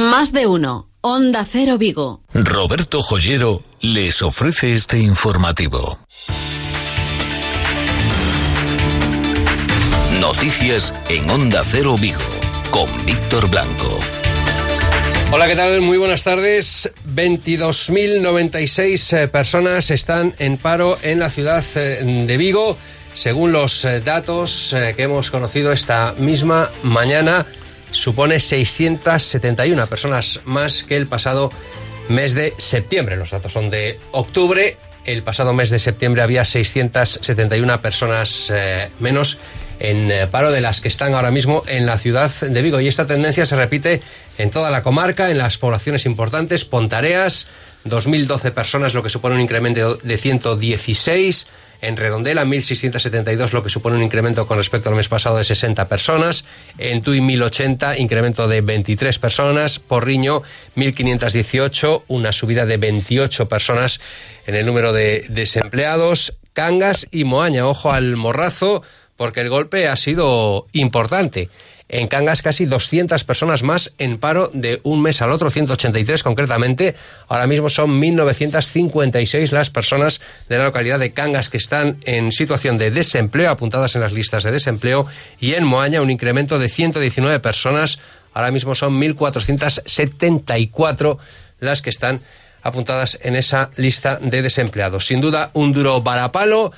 Más 0.00 0.32
de 0.32 0.46
uno. 0.46 0.88
Onda 1.02 1.44
Cero 1.44 1.76
Vigo. 1.76 2.22
Roberto 2.32 3.02
Joyero 3.02 3.62
les 3.82 4.22
ofrece 4.22 4.72
este 4.72 4.98
informativo. 4.98 5.98
Noticias 10.18 10.94
en 11.10 11.28
Onda 11.28 11.62
Cero 11.66 11.96
Vigo 12.00 12.18
con 12.70 12.88
Víctor 13.04 13.50
Blanco. 13.50 14.00
Hola, 15.32 15.46
¿qué 15.46 15.54
tal? 15.54 15.82
Muy 15.82 15.98
buenas 15.98 16.24
tardes. 16.24 16.94
22.096 17.14 19.18
eh, 19.18 19.28
personas 19.28 19.90
están 19.90 20.34
en 20.38 20.56
paro 20.56 20.96
en 21.02 21.18
la 21.18 21.28
ciudad 21.28 21.62
eh, 21.74 22.24
de 22.26 22.36
Vigo, 22.38 22.78
según 23.12 23.52
los 23.52 23.84
eh, 23.84 24.00
datos 24.00 24.74
que 24.96 25.02
hemos 25.02 25.30
conocido 25.30 25.72
esta 25.72 26.14
misma 26.16 26.70
mañana 26.82 27.44
supone 27.92 28.40
671 28.40 29.86
personas 29.86 30.40
más 30.44 30.84
que 30.84 30.96
el 30.96 31.06
pasado 31.06 31.50
mes 32.08 32.34
de 32.34 32.54
septiembre. 32.58 33.16
Los 33.16 33.30
datos 33.30 33.52
son 33.52 33.70
de 33.70 33.98
octubre. 34.12 34.76
El 35.04 35.22
pasado 35.22 35.52
mes 35.54 35.70
de 35.70 35.78
septiembre 35.78 36.22
había 36.22 36.44
671 36.44 37.80
personas 37.80 38.52
eh, 38.54 38.90
menos 39.00 39.38
en 39.78 40.10
eh, 40.10 40.26
paro 40.26 40.52
de 40.52 40.60
las 40.60 40.80
que 40.80 40.88
están 40.88 41.14
ahora 41.14 41.30
mismo 41.30 41.62
en 41.66 41.86
la 41.86 41.98
ciudad 41.98 42.30
de 42.30 42.62
Vigo. 42.62 42.80
Y 42.80 42.88
esta 42.88 43.06
tendencia 43.06 43.46
se 43.46 43.56
repite 43.56 44.02
en 44.38 44.50
toda 44.50 44.70
la 44.70 44.82
comarca, 44.82 45.30
en 45.30 45.38
las 45.38 45.56
poblaciones 45.56 46.04
importantes, 46.04 46.64
Pontareas, 46.64 47.48
2.012 47.86 48.52
personas, 48.52 48.92
lo 48.92 49.02
que 49.02 49.08
supone 49.08 49.36
un 49.36 49.40
incremento 49.40 49.96
de 49.96 50.18
116. 50.18 51.46
En 51.82 51.96
Redondela, 51.96 52.44
1.672, 52.44 53.52
lo 53.52 53.62
que 53.62 53.70
supone 53.70 53.96
un 53.96 54.02
incremento 54.02 54.46
con 54.46 54.58
respecto 54.58 54.90
al 54.90 54.96
mes 54.96 55.08
pasado 55.08 55.38
de 55.38 55.44
60 55.44 55.88
personas. 55.88 56.44
En 56.78 57.02
Tui, 57.02 57.20
1.080, 57.20 57.98
incremento 57.98 58.48
de 58.48 58.60
23 58.60 59.18
personas. 59.18 59.78
Porriño, 59.78 60.42
1.518, 60.76 62.04
una 62.08 62.32
subida 62.32 62.66
de 62.66 62.76
28 62.76 63.48
personas 63.48 64.00
en 64.46 64.54
el 64.54 64.66
número 64.66 64.92
de 64.92 65.24
desempleados. 65.28 66.38
Cangas 66.52 67.06
y 67.10 67.24
Moaña, 67.24 67.66
ojo 67.66 67.92
al 67.92 68.16
morrazo, 68.16 68.82
porque 69.16 69.40
el 69.40 69.48
golpe 69.48 69.88
ha 69.88 69.96
sido 69.96 70.66
importante. 70.72 71.48
En 71.92 72.06
Cangas 72.06 72.40
casi 72.40 72.66
200 72.66 73.24
personas 73.24 73.64
más 73.64 73.90
en 73.98 74.18
paro 74.18 74.48
de 74.54 74.78
un 74.84 75.02
mes 75.02 75.22
al 75.22 75.32
otro, 75.32 75.50
183 75.50 76.22
concretamente. 76.22 76.94
Ahora 77.26 77.48
mismo 77.48 77.68
son 77.68 78.00
1.956 78.00 79.50
las 79.50 79.70
personas 79.70 80.20
de 80.48 80.58
la 80.58 80.66
localidad 80.66 81.00
de 81.00 81.12
Cangas 81.12 81.48
que 81.48 81.56
están 81.56 81.96
en 82.04 82.30
situación 82.30 82.78
de 82.78 82.92
desempleo, 82.92 83.50
apuntadas 83.50 83.96
en 83.96 84.02
las 84.02 84.12
listas 84.12 84.44
de 84.44 84.52
desempleo, 84.52 85.04
y 85.40 85.54
en 85.54 85.64
Moaña 85.64 86.00
un 86.00 86.10
incremento 86.10 86.60
de 86.60 86.68
119 86.68 87.40
personas. 87.40 87.98
Ahora 88.34 88.52
mismo 88.52 88.76
son 88.76 89.00
1.474 89.00 91.18
las 91.58 91.82
que 91.82 91.90
están 91.90 92.20
apuntadas 92.62 93.18
en 93.22 93.34
esa 93.34 93.70
lista 93.76 94.20
de 94.20 94.42
desempleados. 94.42 95.06
Sin 95.06 95.20
duda, 95.20 95.50
un 95.54 95.72
duro 95.72 96.02
varapalo 96.02 96.70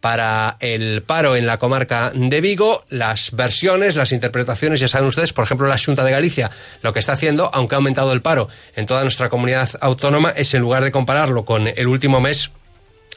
para 0.00 0.56
el 0.60 1.02
paro 1.02 1.36
en 1.36 1.46
la 1.46 1.58
comarca 1.58 2.10
de 2.14 2.40
Vigo, 2.40 2.84
las 2.88 3.32
versiones, 3.32 3.96
las 3.96 4.12
interpretaciones, 4.12 4.80
ya 4.80 4.88
saben 4.88 5.08
ustedes, 5.08 5.32
por 5.32 5.44
ejemplo, 5.44 5.66
la 5.66 5.78
Junta 5.78 6.04
de 6.04 6.10
Galicia, 6.10 6.50
lo 6.82 6.92
que 6.92 7.00
está 7.00 7.12
haciendo, 7.12 7.50
aunque 7.52 7.74
ha 7.74 7.78
aumentado 7.78 8.12
el 8.12 8.22
paro 8.22 8.48
en 8.76 8.86
toda 8.86 9.02
nuestra 9.02 9.28
comunidad 9.28 9.68
autónoma, 9.80 10.30
es 10.30 10.54
en 10.54 10.62
lugar 10.62 10.82
de 10.84 10.90
compararlo 10.90 11.44
con 11.44 11.68
el 11.68 11.86
último 11.86 12.20
mes, 12.20 12.50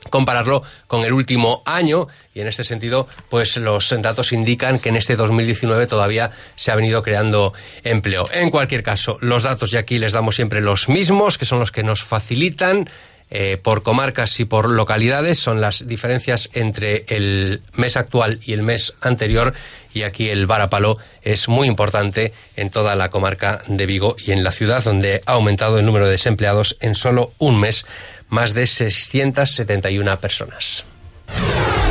compararlo 0.10 0.64
con 0.88 1.06
el 1.06 1.14
último 1.14 1.64
año 1.66 2.08
y 2.34 2.42
en 2.42 2.48
este 2.48 2.66
sentido 2.66 3.08
pues 3.30 3.56
los 3.58 3.90
datos 4.02 4.34
indican 4.34 4.80
que 4.80 4.90
en 4.90 4.98
este 4.98 5.16
2019 5.16 5.88
todavía 5.88 6.32
se 6.56 6.72
ha 6.72 6.76
venido 6.76 7.04
creando 7.04 7.54
empleo. 7.84 8.26
En 8.34 8.50
cualquier 8.50 8.84
caso, 8.84 9.18
los 9.22 9.44
datos 9.44 9.72
ya 9.72 9.80
aquí 9.80 10.00
les 10.00 10.14
damos 10.14 10.36
siempre 10.36 10.60
los 10.60 10.90
mismos, 10.90 11.38
que 11.38 11.46
son 11.46 11.60
los 11.60 11.72
que 11.72 11.84
nos 11.84 12.04
facilitan 12.04 12.90
eh, 13.30 13.58
por 13.62 13.84
comarcas 13.84 14.40
y 14.40 14.46
por 14.46 14.70
localidades 14.70 15.40
son 15.40 15.62
las 15.62 15.88
diferencias 15.88 16.50
entre 16.54 17.06
el 17.08 17.62
mes 17.74 17.98
actual 17.98 18.40
y 18.46 18.54
el 18.54 18.64
mes 18.64 18.94
anterior 19.02 19.54
y 19.94 20.04
aquí 20.04 20.30
el 20.30 20.48
varapalo 20.48 20.98
es 21.22 21.48
muy 21.48 21.68
importante 21.68 22.34
en 22.56 22.70
toda 22.70 22.96
la 22.96 23.10
comarca 23.10 23.62
de 23.68 23.86
Vigo 23.86 24.16
y 24.24 24.32
en 24.32 24.44
la 24.44 24.52
ciudad 24.52 24.84
donde 24.84 25.22
ha 25.26 25.34
aumentado 25.34 25.80
el 25.80 25.86
número 25.86 26.06
de 26.06 26.12
desempleados 26.12 26.78
en 26.80 26.96
solo 26.96 27.34
un 27.38 27.60
mes 27.60 27.86
más 28.30 28.54
de 28.54 28.68
671 28.68 30.20
personas. 30.20 30.86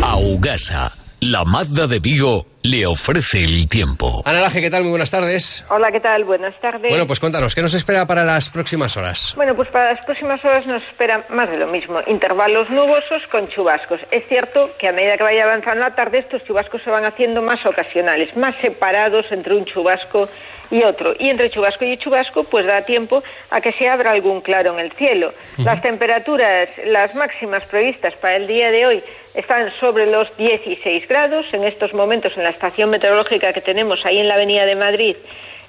Augasa 0.03 0.93
la 1.23 1.45
Mazda 1.45 1.87
de 1.87 2.01
Vigo 2.01 2.47
le 2.65 2.85
ofrece 2.85 3.45
el 3.45 3.69
tiempo. 3.69 4.25
Ana 4.25 4.41
Laje, 4.41 4.61
¿qué 4.61 4.71
tal? 4.71 4.83
Muy 4.83 4.91
buenas 4.91 5.13
tardes. 5.13 5.65
Hola, 5.69 5.93
¿qué 5.93 6.01
tal? 6.01 6.25
Buenas 6.25 6.61
tardes. 6.61 6.89
Bueno, 6.89 7.07
pues 7.07 7.21
cuéntanos, 7.21 7.55
¿qué 7.55 7.63
nos 7.63 7.75
espera 7.75 8.09
para 8.09 8.25
las 8.25 8.51
próximas 8.51 8.97
horas? 8.97 9.33
Bueno, 9.37 9.55
pues 9.55 9.69
para 9.69 9.93
las 9.93 10.05
próximas 10.05 10.45
horas 10.45 10.67
nos 10.67 10.83
espera 10.83 11.25
más 11.29 11.49
de 11.49 11.59
lo 11.59 11.69
mismo, 11.69 12.01
intervalos 12.09 12.69
nubosos 12.71 13.23
con 13.31 13.49
chubascos. 13.49 14.01
Es 14.11 14.27
cierto 14.27 14.71
que 14.81 14.89
a 14.89 14.93
medida 14.93 15.17
que 15.17 15.23
vaya 15.23 15.45
avanzando 15.45 15.85
la 15.85 15.95
tarde, 15.95 16.19
estos 16.19 16.43
chubascos 16.43 16.83
se 16.83 16.91
van 16.91 17.05
haciendo 17.05 17.41
más 17.41 17.65
ocasionales, 17.65 18.37
más 18.37 18.57
separados 18.61 19.27
entre 19.31 19.55
un 19.55 19.65
chubasco 19.65 20.29
y 20.73 20.83
otro. 20.83 21.15
Y 21.19 21.29
entre 21.29 21.51
chubasco 21.51 21.85
y 21.85 21.99
chubasco, 21.99 22.45
pues 22.45 22.67
da 22.67 22.83
tiempo 22.83 23.23
a 23.51 23.61
que 23.61 23.73
se 23.73 23.89
abra 23.89 24.11
algún 24.11 24.41
claro 24.41 24.73
en 24.73 24.81
el 24.81 24.93
cielo. 24.93 25.35
Las 25.59 25.83
temperaturas, 25.83 26.69
las 26.87 27.15
máximas 27.15 27.65
previstas 27.67 28.15
para 28.15 28.37
el 28.37 28.47
día 28.47 28.73
de 28.73 28.87
hoy, 28.87 29.03
están 29.35 29.71
sobre 29.79 30.07
los 30.07 30.35
16 30.39 31.07
grados. 31.07 31.47
En 31.53 31.65
estos 31.65 31.93
momentos, 31.93 32.37
en 32.39 32.45
la 32.45 32.51
estación 32.51 32.89
meteorológica 32.89 33.53
que 33.53 33.61
tenemos 33.61 34.05
ahí 34.07 34.19
en 34.19 34.29
la 34.29 34.35
Avenida 34.35 34.65
de 34.65 34.75
Madrid, 34.75 35.17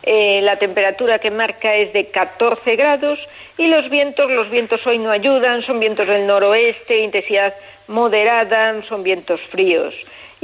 eh, 0.03 0.40
la 0.42 0.58
temperatura 0.58 1.19
que 1.19 1.31
marca 1.31 1.75
es 1.75 1.92
de 1.92 2.08
14 2.08 2.75
grados 2.78 3.19
y 3.58 3.68
los 3.68 3.90
vientos, 3.90 4.31
los 4.31 4.50
vientos 4.50 4.86
hoy 4.88 5.00
no 5.00 5.12
ayudan, 5.12 5.62
son 5.63 5.80
vientos 5.80 6.08
del 6.08 6.25
noroeste, 6.25 7.00
intensidad 7.00 7.53
moderada, 7.88 8.81
son 8.88 9.03
vientos 9.03 9.42
fríos. 9.42 9.94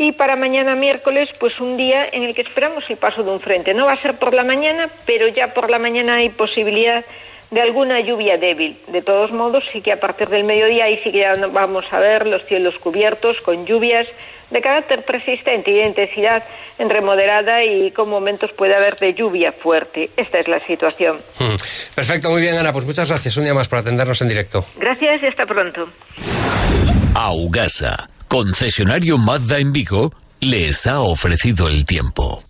Y 0.02 0.14
para 0.14 0.38
mañana 0.38 0.76
miércoles, 0.76 1.28
pues 1.42 1.60
un 1.60 1.76
día 1.76 2.08
en 2.10 2.24
el 2.24 2.34
que 2.34 2.42
esperamos 2.42 2.86
el 2.88 2.96
paso 2.96 3.22
de 3.22 3.32
un 3.32 3.42
frente. 3.42 3.74
No 3.74 3.86
va 3.86 3.92
a 3.92 4.02
ser 4.02 4.18
por 4.18 4.34
la 4.34 4.46
mañana, 4.46 4.90
pero 5.06 5.28
ya 5.28 5.54
por 5.54 5.70
la 5.70 5.78
mañana 5.78 6.16
hay 6.16 6.30
posibilidad 6.30 7.04
de 7.52 7.62
alguna 7.62 8.00
lluvia 8.00 8.38
débil. 8.38 8.80
De 8.88 9.02
todos 9.02 9.34
modos, 9.34 9.66
sí 9.74 9.82
que 9.82 9.92
a 9.92 10.00
partir 10.00 10.30
del 10.30 10.46
mediodía 10.46 10.86
ahí 10.86 11.02
sí 11.04 11.12
que 11.12 11.20
ya 11.20 11.34
vamos 11.52 11.84
a 11.92 12.00
ver 12.00 12.28
los 12.28 12.46
cielos 12.46 12.80
cubiertos 12.80 13.42
con 13.42 13.66
lluvias 13.66 14.08
de 14.52 14.62
carácter 14.62 15.04
persistente 15.04 15.70
y 15.72 15.74
de 15.74 15.88
intensidad 15.88 16.46
entre 16.78 17.02
moderada 17.02 17.66
y 17.66 17.92
con 17.92 18.10
momentos 18.10 18.54
puede 18.54 18.78
haber 18.78 18.96
de 18.96 19.14
lluvia 19.14 19.52
fuerte. 19.52 20.12
Esta 20.16 20.40
es 20.40 20.48
la 20.48 20.66
situación. 20.66 21.18
Hmm. 21.40 21.56
Perfecto, 21.94 22.30
muy 22.30 22.40
bien, 22.40 22.56
Ana. 22.56 22.72
Pues 22.72 22.86
muchas 22.86 23.10
gracias 23.10 23.36
un 23.36 23.44
día 23.44 23.54
más 23.54 23.68
por 23.68 23.80
atendernos 23.80 24.22
en 24.22 24.30
directo. 24.30 24.64
Gracias 24.78 25.24
y 25.24 25.26
hasta 25.26 25.46
pronto. 25.46 25.90
Augasa 27.16 28.08
concesionario 28.30 29.18
Mazda 29.18 29.58
en 29.58 29.74
Vigo, 29.74 30.14
les 30.40 30.86
ha 30.86 31.02
ofrecido 31.02 31.68
el 31.68 31.86
tiempo. 31.86 32.44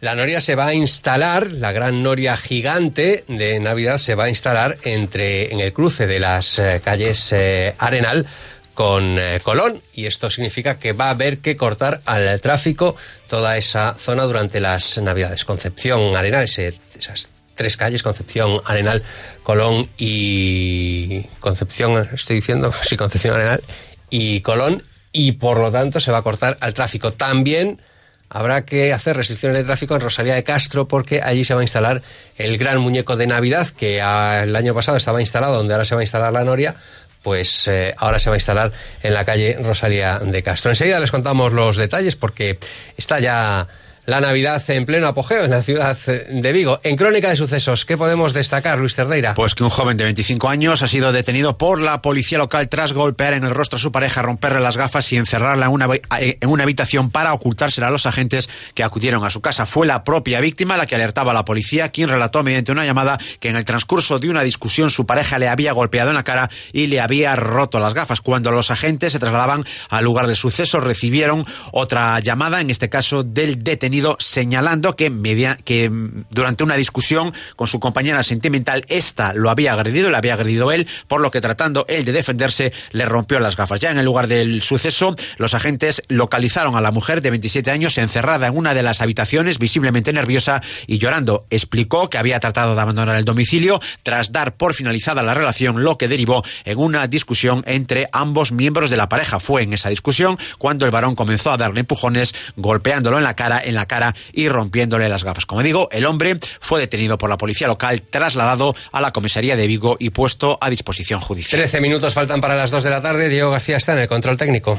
La 0.00 0.14
noria 0.14 0.40
se 0.40 0.56
va 0.56 0.68
a 0.68 0.74
instalar, 0.74 1.50
la 1.50 1.70
gran 1.70 2.02
noria 2.02 2.36
gigante 2.36 3.22
de 3.28 3.60
Navidad 3.60 3.98
se 3.98 4.14
va 4.14 4.24
a 4.24 4.28
instalar 4.30 4.78
entre 4.84 5.52
en 5.52 5.60
el 5.60 5.72
cruce 5.74 6.06
de 6.06 6.18
las 6.18 6.58
eh, 6.58 6.80
calles 6.82 7.30
eh, 7.32 7.74
Arenal 7.78 8.26
con 8.72 9.18
eh, 9.18 9.38
Colón 9.42 9.82
y 9.92 10.06
esto 10.06 10.30
significa 10.30 10.78
que 10.78 10.94
va 10.94 11.08
a 11.08 11.10
haber 11.10 11.38
que 11.38 11.58
cortar 11.58 12.00
al 12.06 12.40
tráfico 12.40 12.96
toda 13.28 13.58
esa 13.58 13.94
zona 13.98 14.24
durante 14.24 14.60
las 14.60 14.96
Navidades. 14.96 15.44
Concepción 15.44 16.16
Arenal, 16.16 16.44
esas 16.44 17.28
tres 17.54 17.76
calles, 17.76 18.02
Concepción 18.02 18.62
Arenal, 18.64 19.02
Colón 19.42 19.88
y 19.98 21.24
Concepción, 21.38 22.08
estoy 22.14 22.36
diciendo, 22.36 22.72
sí, 22.82 22.96
Concepción 22.96 23.34
Arenal 23.34 23.62
y 24.08 24.40
Colón 24.40 24.82
y 25.12 25.32
por 25.32 25.58
lo 25.58 25.70
tanto 25.70 26.00
se 26.00 26.10
va 26.10 26.18
a 26.18 26.22
cortar 26.22 26.56
al 26.60 26.74
tráfico. 26.74 27.12
También 27.12 27.80
habrá 28.28 28.64
que 28.64 28.92
hacer 28.92 29.16
restricciones 29.16 29.58
de 29.58 29.64
tráfico 29.64 29.94
en 29.94 30.00
Rosalía 30.00 30.34
de 30.34 30.42
Castro 30.42 30.88
porque 30.88 31.20
allí 31.22 31.44
se 31.44 31.54
va 31.54 31.60
a 31.60 31.64
instalar 31.64 32.02
el 32.38 32.56
gran 32.56 32.78
muñeco 32.78 33.16
de 33.16 33.26
Navidad 33.26 33.68
que 33.68 33.96
el 33.98 34.56
año 34.56 34.74
pasado 34.74 34.96
estaba 34.96 35.20
instalado 35.20 35.56
donde 35.56 35.74
ahora 35.74 35.84
se 35.84 35.94
va 35.94 36.00
a 36.00 36.04
instalar 36.04 36.32
la 36.32 36.44
Noria. 36.44 36.74
Pues 37.22 37.68
eh, 37.68 37.94
ahora 37.98 38.18
se 38.18 38.30
va 38.30 38.34
a 38.34 38.38
instalar 38.38 38.72
en 39.02 39.14
la 39.14 39.24
calle 39.24 39.56
Rosalía 39.62 40.18
de 40.18 40.42
Castro. 40.42 40.70
Enseguida 40.70 40.98
les 40.98 41.12
contamos 41.12 41.52
los 41.52 41.76
detalles 41.76 42.16
porque 42.16 42.58
está 42.96 43.20
ya 43.20 43.68
la 44.04 44.20
Navidad 44.20 44.62
en 44.68 44.84
pleno 44.84 45.06
apogeo 45.06 45.44
en 45.44 45.50
la 45.50 45.62
ciudad 45.62 45.96
de 45.96 46.52
Vigo. 46.52 46.80
En 46.82 46.96
Crónica 46.96 47.28
de 47.28 47.36
Sucesos, 47.36 47.84
¿qué 47.84 47.96
podemos 47.96 48.32
destacar, 48.32 48.78
Luis 48.78 48.94
Cerdeira? 48.94 49.34
Pues 49.34 49.54
que 49.54 49.62
un 49.62 49.70
joven 49.70 49.96
de 49.96 50.04
25 50.04 50.48
años 50.48 50.82
ha 50.82 50.88
sido 50.88 51.12
detenido 51.12 51.56
por 51.56 51.80
la 51.80 52.02
policía 52.02 52.38
local 52.38 52.68
tras 52.68 52.92
golpear 52.92 53.34
en 53.34 53.44
el 53.44 53.50
rostro 53.50 53.76
a 53.76 53.80
su 53.80 53.92
pareja, 53.92 54.22
romperle 54.22 54.60
las 54.60 54.76
gafas 54.76 55.12
y 55.12 55.16
encerrarla 55.18 55.66
en 55.66 55.72
una, 55.72 55.88
en 56.10 56.48
una 56.48 56.64
habitación 56.64 57.10
para 57.10 57.32
ocultársela 57.32 57.88
a 57.88 57.90
los 57.90 58.06
agentes 58.06 58.48
que 58.74 58.82
acudieron 58.82 59.24
a 59.24 59.30
su 59.30 59.40
casa. 59.40 59.66
Fue 59.66 59.86
la 59.86 60.02
propia 60.02 60.40
víctima 60.40 60.76
la 60.76 60.86
que 60.86 60.96
alertaba 60.96 61.30
a 61.30 61.34
la 61.34 61.44
policía, 61.44 61.90
quien 61.90 62.08
relató 62.08 62.42
mediante 62.42 62.72
una 62.72 62.84
llamada 62.84 63.18
que 63.38 63.50
en 63.50 63.56
el 63.56 63.64
transcurso 63.64 64.18
de 64.18 64.30
una 64.30 64.42
discusión 64.42 64.90
su 64.90 65.06
pareja 65.06 65.38
le 65.38 65.48
había 65.48 65.72
golpeado 65.72 66.10
en 66.10 66.16
la 66.16 66.24
cara 66.24 66.50
y 66.72 66.88
le 66.88 67.00
había 67.00 67.36
roto 67.36 67.78
las 67.78 67.94
gafas. 67.94 68.20
Cuando 68.20 68.50
los 68.50 68.72
agentes 68.72 69.12
se 69.12 69.20
trasladaban 69.20 69.64
al 69.90 70.04
lugar 70.04 70.26
del 70.26 70.36
suceso, 70.36 70.80
recibieron 70.80 71.46
otra 71.70 72.18
llamada, 72.18 72.60
en 72.60 72.70
este 72.70 72.88
caso 72.88 73.22
del 73.22 73.62
detenido 73.62 73.91
señalando 74.18 74.96
que, 74.96 75.10
media, 75.10 75.58
que 75.64 75.90
durante 76.30 76.64
una 76.64 76.76
discusión 76.76 77.32
con 77.56 77.68
su 77.68 77.80
compañera 77.80 78.22
sentimental, 78.22 78.84
esta 78.88 79.32
lo 79.34 79.50
había 79.50 79.72
agredido, 79.72 80.10
le 80.10 80.16
había 80.16 80.34
agredido 80.34 80.72
él, 80.72 80.86
por 81.08 81.20
lo 81.20 81.30
que 81.30 81.40
tratando 81.40 81.84
él 81.88 82.04
de 82.04 82.12
defenderse, 82.12 82.72
le 82.92 83.04
rompió 83.04 83.40
las 83.40 83.56
gafas. 83.56 83.80
Ya 83.80 83.90
en 83.90 83.98
el 83.98 84.04
lugar 84.04 84.26
del 84.28 84.62
suceso, 84.62 85.14
los 85.38 85.54
agentes 85.54 86.02
localizaron 86.08 86.76
a 86.76 86.80
la 86.80 86.90
mujer 86.90 87.22
de 87.22 87.30
27 87.30 87.70
años 87.70 87.98
encerrada 87.98 88.46
en 88.46 88.56
una 88.56 88.74
de 88.74 88.82
las 88.82 89.00
habitaciones, 89.00 89.58
visiblemente 89.58 90.12
nerviosa 90.12 90.62
y 90.86 90.98
llorando. 90.98 91.46
Explicó 91.50 92.08
que 92.10 92.18
había 92.18 92.40
tratado 92.40 92.74
de 92.74 92.80
abandonar 92.80 93.16
el 93.16 93.24
domicilio 93.24 93.80
tras 94.02 94.32
dar 94.32 94.54
por 94.56 94.74
finalizada 94.74 95.22
la 95.22 95.34
relación, 95.34 95.82
lo 95.82 95.98
que 95.98 96.08
derivó 96.08 96.42
en 96.64 96.78
una 96.78 97.06
discusión 97.06 97.62
entre 97.66 98.08
ambos 98.12 98.52
miembros 98.52 98.90
de 98.90 98.96
la 98.96 99.08
pareja. 99.08 99.40
Fue 99.40 99.62
en 99.62 99.72
esa 99.72 99.88
discusión 99.88 100.38
cuando 100.58 100.84
el 100.84 100.90
varón 100.90 101.14
comenzó 101.14 101.50
a 101.50 101.56
darle 101.56 101.80
empujones, 101.80 102.34
golpeándolo 102.56 103.18
en 103.18 103.24
la 103.24 103.34
cara, 103.34 103.60
en 103.62 103.74
la 103.74 103.81
cara 103.86 104.14
y 104.32 104.48
rompiéndole 104.48 105.08
las 105.08 105.24
gafas. 105.24 105.46
Como 105.46 105.62
digo, 105.62 105.88
el 105.92 106.06
hombre 106.06 106.38
fue 106.60 106.80
detenido 106.80 107.18
por 107.18 107.30
la 107.30 107.38
policía 107.38 107.66
local, 107.66 108.02
trasladado 108.02 108.74
a 108.92 109.00
la 109.00 109.12
comisaría 109.12 109.56
de 109.56 109.66
Vigo 109.66 109.96
y 109.98 110.10
puesto 110.10 110.58
a 110.60 110.70
disposición 110.70 111.20
judicial. 111.20 111.60
Trece 111.60 111.80
minutos 111.80 112.14
faltan 112.14 112.40
para 112.40 112.56
las 112.56 112.70
dos 112.70 112.82
de 112.82 112.90
la 112.90 113.02
tarde. 113.02 113.28
Diego 113.28 113.50
García 113.50 113.76
está 113.76 113.92
en 113.92 114.00
el 114.00 114.08
control 114.08 114.36
técnico. 114.36 114.78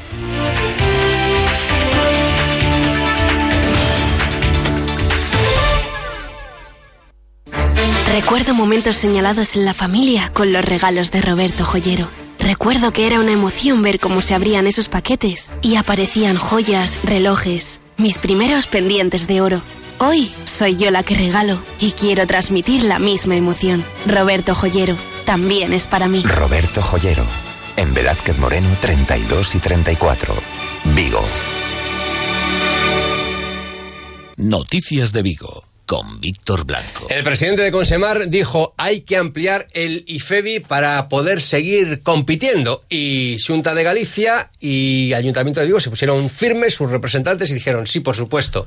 Recuerdo 8.14 8.54
momentos 8.54 8.96
señalados 8.96 9.56
en 9.56 9.64
la 9.64 9.74
familia 9.74 10.30
con 10.32 10.52
los 10.52 10.64
regalos 10.64 11.10
de 11.10 11.20
Roberto 11.20 11.64
Joyero. 11.64 12.08
Recuerdo 12.38 12.92
que 12.92 13.08
era 13.08 13.18
una 13.18 13.32
emoción 13.32 13.82
ver 13.82 13.98
cómo 13.98 14.20
se 14.20 14.34
abrían 14.34 14.68
esos 14.68 14.88
paquetes 14.88 15.52
y 15.62 15.74
aparecían 15.74 16.36
joyas, 16.36 17.00
relojes, 17.02 17.80
mis 17.96 18.18
primeros 18.18 18.66
pendientes 18.66 19.26
de 19.26 19.40
oro. 19.40 19.62
Hoy 19.98 20.32
soy 20.44 20.76
yo 20.76 20.90
la 20.90 21.02
que 21.02 21.14
regalo 21.14 21.58
y 21.80 21.92
quiero 21.92 22.26
transmitir 22.26 22.82
la 22.82 22.98
misma 22.98 23.36
emoción. 23.36 23.84
Roberto 24.06 24.54
Joyero 24.54 24.96
también 25.24 25.72
es 25.72 25.86
para 25.86 26.08
mí. 26.08 26.22
Roberto 26.22 26.82
Joyero, 26.82 27.26
en 27.76 27.94
Velázquez 27.94 28.38
Moreno 28.38 28.68
32 28.80 29.54
y 29.54 29.58
34, 29.58 30.34
Vigo. 30.94 31.22
Noticias 34.36 35.12
de 35.12 35.22
Vigo 35.22 35.73
Víctor 36.18 36.64
Blanco. 36.64 37.06
El 37.08 37.22
presidente 37.22 37.62
de 37.62 37.70
Consemar 37.70 38.28
dijo 38.28 38.74
hay 38.76 39.02
que 39.02 39.16
ampliar 39.16 39.68
el 39.72 40.04
IFEBI 40.06 40.60
para 40.60 41.08
poder 41.08 41.40
seguir 41.40 42.02
compitiendo 42.02 42.82
y 42.88 43.36
Junta 43.44 43.74
de 43.74 43.82
Galicia 43.82 44.50
y 44.60 45.12
Ayuntamiento 45.12 45.60
de 45.60 45.66
Vigo 45.66 45.80
se 45.80 45.90
pusieron 45.90 46.28
firmes 46.30 46.74
sus 46.74 46.90
representantes 46.90 47.50
y 47.50 47.54
dijeron 47.54 47.86
sí, 47.86 48.00
por 48.00 48.16
supuesto. 48.16 48.66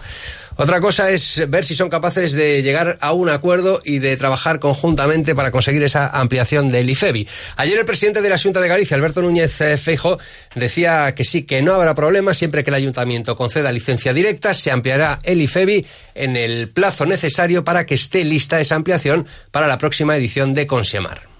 Otra 0.59 0.81
cosa 0.81 1.11
es 1.11 1.43
ver 1.49 1.63
si 1.63 1.75
son 1.75 1.87
capaces 1.87 2.33
de 2.33 2.63
llegar 2.63 2.97
a 2.99 3.13
un 3.13 3.29
acuerdo 3.29 3.79
y 3.85 3.99
de 3.99 4.17
trabajar 4.17 4.59
conjuntamente 4.59 5.35
para 5.35 5.51
conseguir 5.51 5.83
esa 5.83 6.07
ampliación 6.07 6.71
del 6.71 6.89
IFEBI. 6.89 7.27
Ayer 7.57 7.77
el 7.77 7.85
presidente 7.85 8.23
de 8.23 8.29
la 8.29 8.39
Junta 8.39 8.59
de 8.59 8.67
Galicia, 8.67 8.97
Alberto 8.97 9.21
Núñez 9.21 9.61
eh, 9.61 9.77
Feijo, 9.77 10.17
decía 10.55 11.13
que 11.13 11.25
sí, 11.25 11.43
que 11.43 11.61
no 11.61 11.75
habrá 11.75 11.93
problema 11.93 12.33
siempre 12.33 12.63
que 12.63 12.71
el 12.71 12.75
ayuntamiento 12.75 13.37
conceda 13.37 13.71
licencia 13.71 14.13
directa, 14.13 14.55
se 14.55 14.71
ampliará 14.71 15.19
el 15.21 15.41
IFEBI 15.41 15.85
en 16.15 16.35
el 16.35 16.69
plazo 16.69 17.05
necesario 17.05 17.63
para 17.63 17.85
que 17.85 17.93
esté 17.93 18.25
lista 18.25 18.59
esa 18.59 18.73
ampliación 18.73 19.27
para 19.51 19.67
la 19.67 19.77
próxima 19.77 20.17
edición 20.17 20.55
de 20.55 20.65
Consemar. 20.65 21.36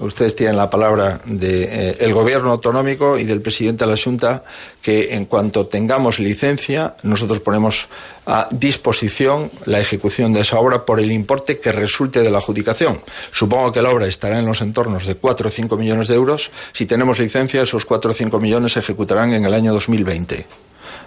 Ustedes 0.00 0.34
tienen 0.34 0.56
la 0.56 0.70
palabra 0.70 1.20
del 1.26 1.38
de, 1.38 1.96
eh, 2.00 2.12
gobierno 2.12 2.50
autonómico 2.50 3.18
y 3.18 3.24
del 3.24 3.42
presidente 3.42 3.84
de 3.84 3.90
la 3.90 3.98
Junta 4.02 4.44
que 4.80 5.14
en 5.14 5.26
cuanto 5.26 5.66
tengamos 5.66 6.18
licencia 6.18 6.94
nosotros 7.02 7.40
ponemos 7.40 7.88
a 8.24 8.48
disposición 8.50 9.50
la 9.66 9.78
ejecución 9.78 10.32
de 10.32 10.40
esa 10.40 10.58
obra 10.58 10.86
por 10.86 11.00
el 11.00 11.12
importe 11.12 11.60
que 11.60 11.70
resulte 11.70 12.22
de 12.22 12.30
la 12.30 12.38
adjudicación. 12.38 12.98
Supongo 13.30 13.72
que 13.72 13.82
la 13.82 13.90
obra 13.90 14.06
estará 14.06 14.38
en 14.38 14.46
los 14.46 14.62
entornos 14.62 15.04
de 15.04 15.16
4 15.16 15.48
o 15.48 15.50
5 15.50 15.76
millones 15.76 16.08
de 16.08 16.14
euros. 16.14 16.50
Si 16.72 16.86
tenemos 16.86 17.18
licencia, 17.18 17.62
esos 17.62 17.84
4 17.84 18.12
o 18.12 18.14
5 18.14 18.40
millones 18.40 18.72
se 18.72 18.80
ejecutarán 18.80 19.34
en 19.34 19.44
el 19.44 19.52
año 19.52 19.74
2020. 19.74 20.46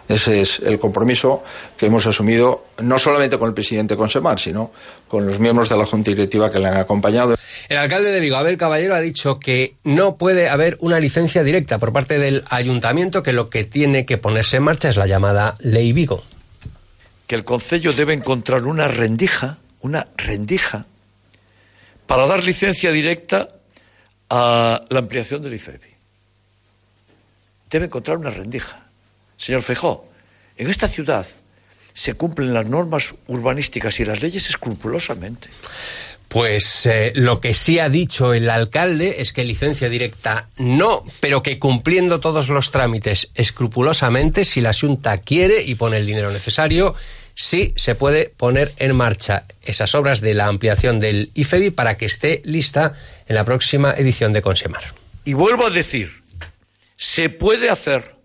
Ese 0.08 0.42
es 0.42 0.60
el 0.60 0.80
compromiso 0.80 1.44
que 1.78 1.88
hemos 1.88 2.06
asumido 2.06 2.66
no 2.82 3.00
solamente 3.00 3.40
con 3.40 3.48
el 3.48 3.54
presidente 3.54 3.96
Consemar, 3.96 4.40
sino 4.40 4.72
con 5.08 5.26
los 5.26 5.40
miembros 5.40 5.70
de 5.70 5.78
la 5.78 5.86
Junta 5.86 6.12
Directiva 6.12 6.52
que 6.52 6.60
le 6.60 6.68
han 6.68 6.78
acompañado. 6.78 7.36
El 7.70 7.78
alcalde 7.78 8.12
de 8.12 8.20
Vigo, 8.20 8.36
Abel 8.36 8.58
Caballero, 8.58 8.96
ha 8.96 9.00
dicho 9.00 9.40
que 9.40 9.76
no 9.84 10.18
puede 10.18 10.50
haber 10.50 10.78
una 10.82 11.00
licencia 11.00 11.44
directa 11.44 11.80
por 11.80 11.94
parte 11.94 12.20
del 12.20 12.44
ayuntamiento, 12.50 13.24
que 13.24 13.34
lo 13.34 13.50
que 13.50 13.64
tiene 13.64 14.06
que 14.06 14.18
ponerse 14.18 14.58
en 14.58 14.64
marcha 14.64 14.90
es 14.90 14.98
la 14.98 15.08
llamada 15.08 15.56
Ley 15.60 15.94
Vigo. 15.94 16.24
Que 17.28 17.36
el 17.36 17.46
Concello 17.46 17.94
debe 17.94 18.14
encontrar 18.14 18.64
una 18.64 18.88
rendija, 18.88 19.58
una 19.82 20.08
rendija, 20.18 20.86
para 22.06 22.28
dar 22.28 22.44
licencia 22.44 22.92
directa 22.92 23.48
a 24.30 24.84
la 24.90 25.00
ampliación 25.00 25.42
del 25.42 25.54
IFEBI. 25.54 25.94
Debe 27.70 27.86
encontrar 27.86 28.18
una 28.18 28.30
rendija. 28.30 28.86
Señor 29.38 29.62
Fejó, 29.62 30.10
en 30.58 30.70
esta 30.70 30.88
ciudad 30.88 31.26
se 31.94 32.16
cumplen 32.16 32.54
las 32.54 32.66
normas 32.66 33.14
urbanísticas 33.28 34.00
y 34.00 34.06
las 34.06 34.22
leyes 34.22 34.50
escrupulosamente. 34.50 35.50
Pues 36.34 36.88
eh, 36.88 37.14
lo 37.16 37.40
que 37.40 37.54
sí 37.54 37.78
ha 37.78 37.90
dicho 37.90 38.34
el 38.34 38.50
alcalde 38.50 39.18
es 39.22 39.34
que 39.34 39.44
licencia 39.44 39.88
directa 39.88 40.50
no, 40.58 41.06
pero 41.20 41.44
que 41.44 41.60
cumpliendo 41.60 42.20
todos 42.20 42.50
los 42.50 42.72
trámites 42.72 43.30
escrupulosamente, 43.36 44.44
si 44.44 44.60
la 44.60 44.74
Junta 44.74 45.20
quiere 45.20 45.62
y 45.62 45.76
pone 45.76 45.98
el 45.98 46.08
dinero 46.08 46.32
necesario, 46.32 46.96
sí 47.36 47.76
se 47.78 47.94
puede 47.94 48.34
poner 48.36 48.74
en 48.78 48.96
marcha 48.96 49.46
esas 49.62 49.94
obras 49.94 50.22
de 50.22 50.34
la 50.34 50.48
ampliación 50.48 51.00
del 51.00 51.30
IFEBI 51.36 51.70
para 51.70 51.98
que 51.98 52.08
esté 52.08 52.42
lista 52.46 52.96
en 53.28 53.36
la 53.36 53.46
próxima 53.46 53.94
edición 53.94 54.34
de 54.34 54.42
Consemar. 54.42 54.96
Y 55.26 55.34
vuelvo 55.34 55.68
a 55.68 55.70
decir, 55.70 56.24
se 56.98 57.30
puede 57.30 57.70
hacer, 57.70 58.16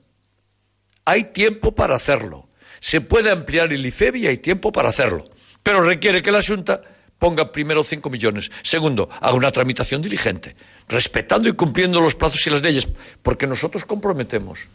hay 1.05 1.25
tiempo 1.25 1.75
para 1.75 1.97
hacerlo, 1.97 2.49
se 2.81 3.03
puede 3.03 3.31
ampliar 3.31 3.71
el 3.71 3.85
IFEBI 3.85 4.23
y 4.23 4.27
hay 4.29 4.39
tiempo 4.39 4.73
para 4.73 4.89
hacerlo, 4.89 5.27
pero 5.63 5.83
requiere 5.83 6.23
que 6.23 6.33
la 6.33 6.41
Junta 6.41 6.81
ponga 7.19 7.53
primero 7.53 7.85
5 7.85 8.11
millones. 8.11 8.51
Segundo, 8.63 9.09
haga 9.21 9.35
una 9.35 9.51
tramitación 9.51 10.03
diligente, 10.03 10.57
respetando 10.89 11.49
y 11.49 11.53
cumpliendo 11.53 12.01
los 12.01 12.15
plazos 12.15 12.47
y 12.47 12.51
las 12.51 12.63
leyes, 12.63 12.89
porque 13.23 13.47
nosotros 13.47 13.85
comprometemos. 13.85 14.69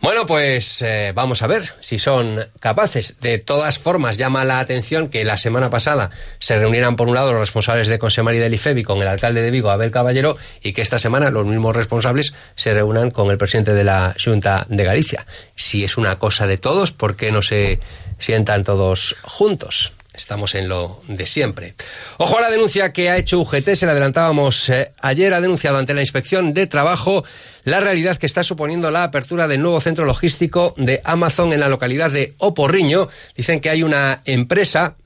Bueno, 0.00 0.26
pues 0.26 0.82
eh, 0.82 1.12
vamos 1.14 1.42
a 1.42 1.46
ver 1.46 1.74
si 1.80 1.98
son 1.98 2.46
capaces. 2.60 3.20
De 3.20 3.38
todas 3.38 3.78
formas, 3.78 4.16
llama 4.16 4.44
la 4.44 4.60
atención 4.60 5.08
que 5.08 5.24
la 5.24 5.36
semana 5.36 5.70
pasada 5.70 6.10
se 6.38 6.58
reunieran 6.58 6.96
por 6.96 7.08
un 7.08 7.14
lado 7.14 7.32
los 7.32 7.40
responsables 7.40 7.88
de 7.88 7.98
Consemar 7.98 8.34
y 8.34 8.38
del 8.38 8.54
IFEBI 8.54 8.82
con 8.84 9.00
el 9.02 9.08
alcalde 9.08 9.42
de 9.42 9.50
Vigo, 9.50 9.70
Abel 9.70 9.90
Caballero, 9.90 10.36
y 10.62 10.72
que 10.72 10.82
esta 10.82 10.98
semana 10.98 11.30
los 11.30 11.46
mismos 11.46 11.74
responsables 11.74 12.34
se 12.54 12.74
reúnan 12.74 13.10
con 13.10 13.30
el 13.30 13.38
presidente 13.38 13.74
de 13.74 13.84
la 13.84 14.14
Junta 14.22 14.66
de 14.68 14.84
Galicia. 14.84 15.26
Si 15.56 15.84
es 15.84 15.96
una 15.96 16.18
cosa 16.18 16.46
de 16.46 16.58
todos, 16.58 16.92
¿por 16.92 17.16
qué 17.16 17.32
no 17.32 17.42
se 17.42 17.80
sientan 18.18 18.64
todos 18.64 19.16
juntos? 19.22 19.92
Estamos 20.14 20.54
en 20.54 20.68
lo 20.68 21.00
de 21.08 21.26
siempre. 21.26 21.74
Ojo 22.18 22.36
a 22.36 22.42
la 22.42 22.50
denuncia 22.50 22.92
que 22.92 23.08
ha 23.08 23.16
hecho 23.16 23.40
UGT, 23.40 23.74
se 23.74 23.86
la 23.86 23.92
adelantábamos 23.92 24.68
eh, 24.68 24.92
ayer, 25.00 25.32
ha 25.32 25.40
denunciado 25.40 25.78
ante 25.78 25.94
la 25.94 26.02
Inspección 26.02 26.52
de 26.52 26.66
Trabajo 26.66 27.24
la 27.64 27.80
realidad 27.80 28.18
que 28.18 28.26
está 28.26 28.42
suponiendo 28.42 28.90
la 28.90 29.04
apertura 29.04 29.48
del 29.48 29.62
nuevo 29.62 29.80
centro 29.80 30.04
logístico 30.04 30.74
de 30.76 31.00
Amazon 31.04 31.54
en 31.54 31.60
la 31.60 31.68
localidad 31.68 32.10
de 32.10 32.34
Oporriño. 32.38 33.08
Dicen 33.36 33.60
que 33.60 33.70
hay 33.70 33.82
una 33.82 34.20
empresa 34.26 34.96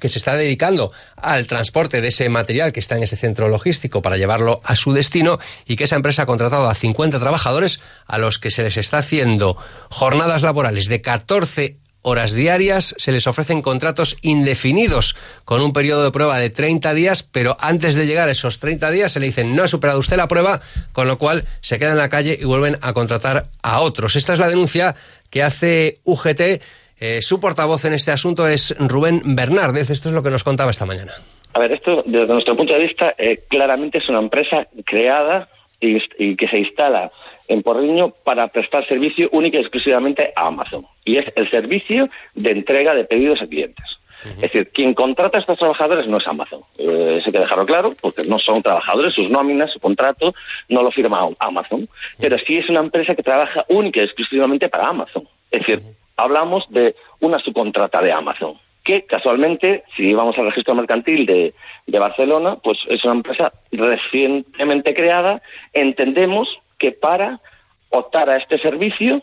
que 0.00 0.08
se 0.08 0.18
está 0.18 0.36
dedicando 0.36 0.90
al 1.14 1.46
transporte 1.46 2.00
de 2.00 2.08
ese 2.08 2.28
material 2.28 2.72
que 2.72 2.80
está 2.80 2.96
en 2.96 3.04
ese 3.04 3.16
centro 3.16 3.48
logístico 3.48 4.02
para 4.02 4.16
llevarlo 4.16 4.60
a 4.64 4.74
su 4.74 4.92
destino 4.92 5.38
y 5.66 5.76
que 5.76 5.84
esa 5.84 5.94
empresa 5.94 6.22
ha 6.22 6.26
contratado 6.26 6.68
a 6.68 6.74
50 6.74 7.20
trabajadores 7.20 7.80
a 8.06 8.18
los 8.18 8.40
que 8.40 8.50
se 8.50 8.64
les 8.64 8.76
está 8.76 8.98
haciendo 8.98 9.56
jornadas 9.90 10.42
laborales 10.42 10.86
de 10.86 11.00
14 11.00 11.83
horas 12.04 12.32
diarias, 12.32 12.94
se 12.98 13.12
les 13.12 13.26
ofrecen 13.26 13.62
contratos 13.62 14.18
indefinidos 14.22 15.16
con 15.44 15.62
un 15.62 15.72
periodo 15.72 16.04
de 16.04 16.12
prueba 16.12 16.38
de 16.38 16.50
30 16.50 16.94
días, 16.94 17.22
pero 17.22 17.56
antes 17.60 17.94
de 17.94 18.06
llegar 18.06 18.28
a 18.28 18.32
esos 18.32 18.60
30 18.60 18.90
días 18.90 19.10
se 19.10 19.20
le 19.20 19.26
dicen 19.26 19.56
no 19.56 19.64
ha 19.64 19.68
superado 19.68 19.98
usted 19.98 20.16
la 20.16 20.28
prueba, 20.28 20.60
con 20.92 21.08
lo 21.08 21.18
cual 21.18 21.44
se 21.60 21.78
queda 21.78 21.92
en 21.92 21.98
la 21.98 22.10
calle 22.10 22.38
y 22.40 22.44
vuelven 22.44 22.76
a 22.82 22.92
contratar 22.92 23.44
a 23.62 23.80
otros. 23.80 24.16
Esta 24.16 24.34
es 24.34 24.38
la 24.38 24.48
denuncia 24.48 24.94
que 25.30 25.42
hace 25.42 25.98
UGT. 26.04 26.62
Eh, 27.00 27.22
su 27.22 27.40
portavoz 27.40 27.84
en 27.86 27.94
este 27.94 28.12
asunto 28.12 28.46
es 28.46 28.76
Rubén 28.78 29.22
Bernárdez. 29.24 29.90
Esto 29.90 30.10
es 30.10 30.14
lo 30.14 30.22
que 30.22 30.30
nos 30.30 30.44
contaba 30.44 30.70
esta 30.70 30.86
mañana. 30.86 31.12
A 31.54 31.58
ver, 31.58 31.72
esto 31.72 32.02
desde 32.04 32.32
nuestro 32.32 32.56
punto 32.56 32.74
de 32.74 32.80
vista 32.80 33.14
eh, 33.16 33.44
claramente 33.48 33.98
es 33.98 34.08
una 34.08 34.18
empresa 34.18 34.66
creada 34.84 35.48
y, 35.80 35.98
y 36.18 36.36
que 36.36 36.48
se 36.48 36.58
instala 36.58 37.10
en 37.48 37.62
Porriño 37.62 38.12
para 38.24 38.48
prestar 38.48 38.86
servicio 38.86 39.28
única 39.32 39.58
y 39.58 39.60
exclusivamente 39.60 40.32
a 40.36 40.46
Amazon. 40.46 40.86
Y 41.04 41.18
es 41.18 41.26
el 41.36 41.50
servicio 41.50 42.08
de 42.34 42.50
entrega 42.50 42.94
de 42.94 43.04
pedidos 43.04 43.42
a 43.42 43.46
clientes. 43.46 43.98
Es 44.24 44.40
decir, 44.40 44.70
quien 44.70 44.94
contrata 44.94 45.36
a 45.36 45.40
estos 45.40 45.58
trabajadores 45.58 46.06
no 46.06 46.16
es 46.16 46.26
Amazon. 46.26 46.62
Eh, 46.78 47.16
eso 47.18 47.26
hay 47.26 47.32
que 47.32 47.38
dejarlo 47.40 47.66
claro, 47.66 47.94
porque 48.00 48.22
no 48.26 48.38
son 48.38 48.62
trabajadores, 48.62 49.12
sus 49.12 49.28
nóminas, 49.28 49.70
su 49.70 49.80
contrato 49.80 50.32
no 50.70 50.82
lo 50.82 50.90
firma 50.90 51.28
Amazon. 51.38 51.86
Pero 52.18 52.38
sí 52.38 52.56
es 52.56 52.70
una 52.70 52.80
empresa 52.80 53.14
que 53.14 53.22
trabaja 53.22 53.66
única 53.68 54.00
y 54.00 54.04
exclusivamente 54.04 54.70
para 54.70 54.88
Amazon. 54.88 55.28
Es 55.50 55.60
decir, 55.60 55.82
hablamos 56.16 56.64
de 56.70 56.94
una 57.20 57.38
subcontrata 57.38 58.00
de 58.00 58.12
Amazon, 58.12 58.54
que 58.84 59.06
casualmente, 59.06 59.82
si 59.96 60.12
vamos 60.12 60.36
al 60.38 60.46
registro 60.46 60.74
mercantil 60.74 61.26
de, 61.26 61.54
de 61.86 61.98
Barcelona, 61.98 62.56
pues 62.62 62.78
es 62.88 63.02
una 63.04 63.14
empresa 63.14 63.52
recientemente 63.72 64.94
creada, 64.94 65.42
entendemos 65.72 66.48
que 66.78 66.92
para 66.92 67.40
optar 67.88 68.28
a 68.28 68.36
este 68.36 68.58
servicio 68.58 69.22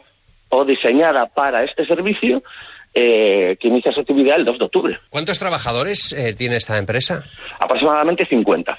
o 0.50 0.65
diseñada 0.65 1.27
para 1.27 1.63
este 1.63 1.86
servicio, 1.86 2.44
eh, 2.94 3.56
que 3.60 3.70
inicia 3.70 3.94
su 3.94 4.01
actividad 4.01 4.38
el 4.38 4.46
2 4.46 4.60
de 4.60 4.65
octubre. 4.65 5.00
¿Cuántos 5.10 5.39
trabajadores 5.39 6.12
eh, 6.12 6.34
tiene 6.34 6.58
esta 6.58 6.77
empresa? 6.77 7.24
Aproximadamente 7.60 8.25
50. 8.25 8.77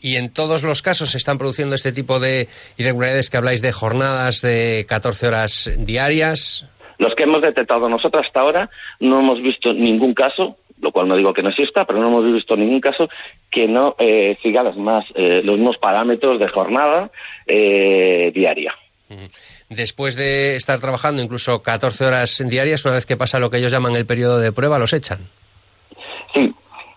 ¿Y 0.00 0.16
en 0.16 0.32
todos 0.32 0.62
los 0.62 0.82
casos 0.82 1.10
se 1.10 1.18
están 1.18 1.38
produciendo 1.38 1.74
este 1.74 1.90
tipo 1.90 2.20
de 2.20 2.46
irregularidades 2.76 3.30
que 3.30 3.38
habláis 3.38 3.62
de 3.62 3.72
jornadas 3.72 4.42
de 4.42 4.86
14 4.88 5.26
horas 5.26 5.70
diarias? 5.78 6.66
Los 6.98 7.14
que 7.14 7.24
hemos 7.24 7.42
detectado 7.42 7.88
nosotros 7.88 8.26
hasta 8.26 8.40
ahora 8.40 8.70
no 9.00 9.20
hemos 9.20 9.40
visto 9.42 9.72
ningún 9.72 10.14
caso, 10.14 10.56
lo 10.80 10.92
cual 10.92 11.08
no 11.08 11.16
digo 11.16 11.32
que 11.32 11.42
no 11.42 11.50
exista, 11.50 11.84
pero 11.84 12.00
no 12.00 12.08
hemos 12.08 12.32
visto 12.32 12.56
ningún 12.56 12.80
caso 12.80 13.08
que 13.50 13.66
no 13.66 13.94
eh, 13.98 14.36
siga 14.42 14.62
las 14.62 14.76
más, 14.76 15.04
eh, 15.14 15.42
los 15.44 15.56
mismos 15.56 15.78
parámetros 15.78 16.38
de 16.38 16.48
jornada 16.48 17.10
eh, 17.46 18.30
diaria. 18.34 18.74
Después 19.68 20.16
de 20.16 20.56
estar 20.56 20.80
trabajando 20.80 21.22
incluso 21.22 21.62
14 21.62 22.04
horas 22.04 22.42
diarias, 22.48 22.84
una 22.84 22.94
vez 22.94 23.06
que 23.06 23.16
pasa 23.16 23.38
lo 23.38 23.50
que 23.50 23.58
ellos 23.58 23.72
llaman 23.72 23.96
el 23.96 24.06
periodo 24.06 24.38
de 24.38 24.52
prueba, 24.52 24.78
los 24.78 24.92
echan. 24.92 25.28
Sí, 26.32 26.52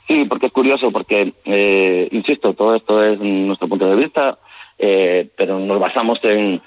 sí, 0.08 0.26
porque 0.26 0.48
es 0.48 0.52
curioso, 0.52 0.92
porque, 0.92 1.34
eh, 1.46 2.08
insisto, 2.12 2.54
todo 2.54 2.76
esto 2.76 3.04
es 3.04 3.20
nuestro 3.20 3.68
punto 3.68 3.90
de 3.90 3.96
vista, 3.96 4.38
eh, 4.78 5.30
pero 5.36 5.60
nos 5.60 5.80
basamos 5.80 6.20
en, 6.24 6.62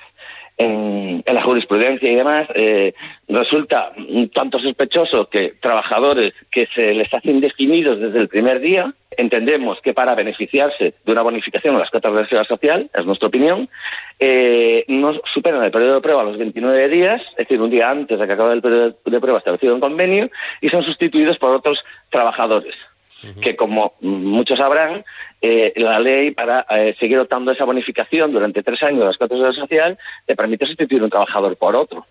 en, 0.60 1.22
en 1.24 1.34
la 1.34 1.42
jurisprudencia 1.42 2.10
y 2.10 2.14
demás, 2.14 2.46
eh, 2.54 2.92
resulta 3.28 3.92
tanto 4.34 4.58
sospechoso 4.58 5.26
que 5.30 5.54
trabajadores 5.58 6.34
que 6.50 6.66
se 6.74 6.92
les 6.92 7.12
hacen 7.14 7.40
definidos 7.40 7.98
desde 7.98 8.18
el 8.18 8.28
primer 8.28 8.60
día, 8.60 8.92
entendemos 9.16 9.80
que 9.80 9.94
para 9.94 10.14
beneficiarse 10.14 10.94
de 11.02 11.12
una 11.12 11.22
bonificación 11.22 11.76
a 11.76 11.78
las 11.78 11.90
cotas 11.90 12.12
de 12.12 12.26
seguridad 12.26 12.46
social, 12.46 12.90
es 12.92 13.06
nuestra 13.06 13.28
opinión, 13.28 13.70
eh, 14.18 14.84
no 14.88 15.14
superan 15.32 15.64
el 15.64 15.70
periodo 15.70 15.94
de 15.94 16.00
prueba 16.02 16.20
a 16.20 16.26
los 16.26 16.36
29 16.36 16.88
días, 16.90 17.22
es 17.30 17.36
decir, 17.36 17.58
un 17.58 17.70
día 17.70 17.90
antes 17.90 18.18
de 18.18 18.26
que 18.26 18.32
acabe 18.34 18.52
el 18.52 18.60
periodo 18.60 18.94
de 19.02 19.20
prueba 19.20 19.38
establecido 19.38 19.74
en 19.74 19.80
convenio, 19.80 20.30
y 20.60 20.68
son 20.68 20.82
sustituidos 20.82 21.38
por 21.38 21.54
otros 21.54 21.82
trabajadores 22.10 22.74
que 23.42 23.56
como 23.56 23.94
muchos 24.00 24.58
sabrán, 24.58 25.04
eh, 25.42 25.72
la 25.76 25.98
ley 26.00 26.30
para 26.32 26.66
eh, 26.70 26.94
seguir 26.98 27.18
optando 27.18 27.52
esa 27.52 27.64
bonificación 27.64 28.32
durante 28.32 28.62
tres 28.62 28.82
años 28.82 29.00
de 29.00 29.06
las 29.06 29.16
cuotas 29.16 29.38
de 29.38 29.44
la 29.46 29.52
social 29.52 29.98
te 30.26 30.36
permite 30.36 30.66
sustituir 30.66 31.02
un 31.02 31.10
trabajador 31.10 31.56
por 31.56 31.76
otro. 31.76 32.06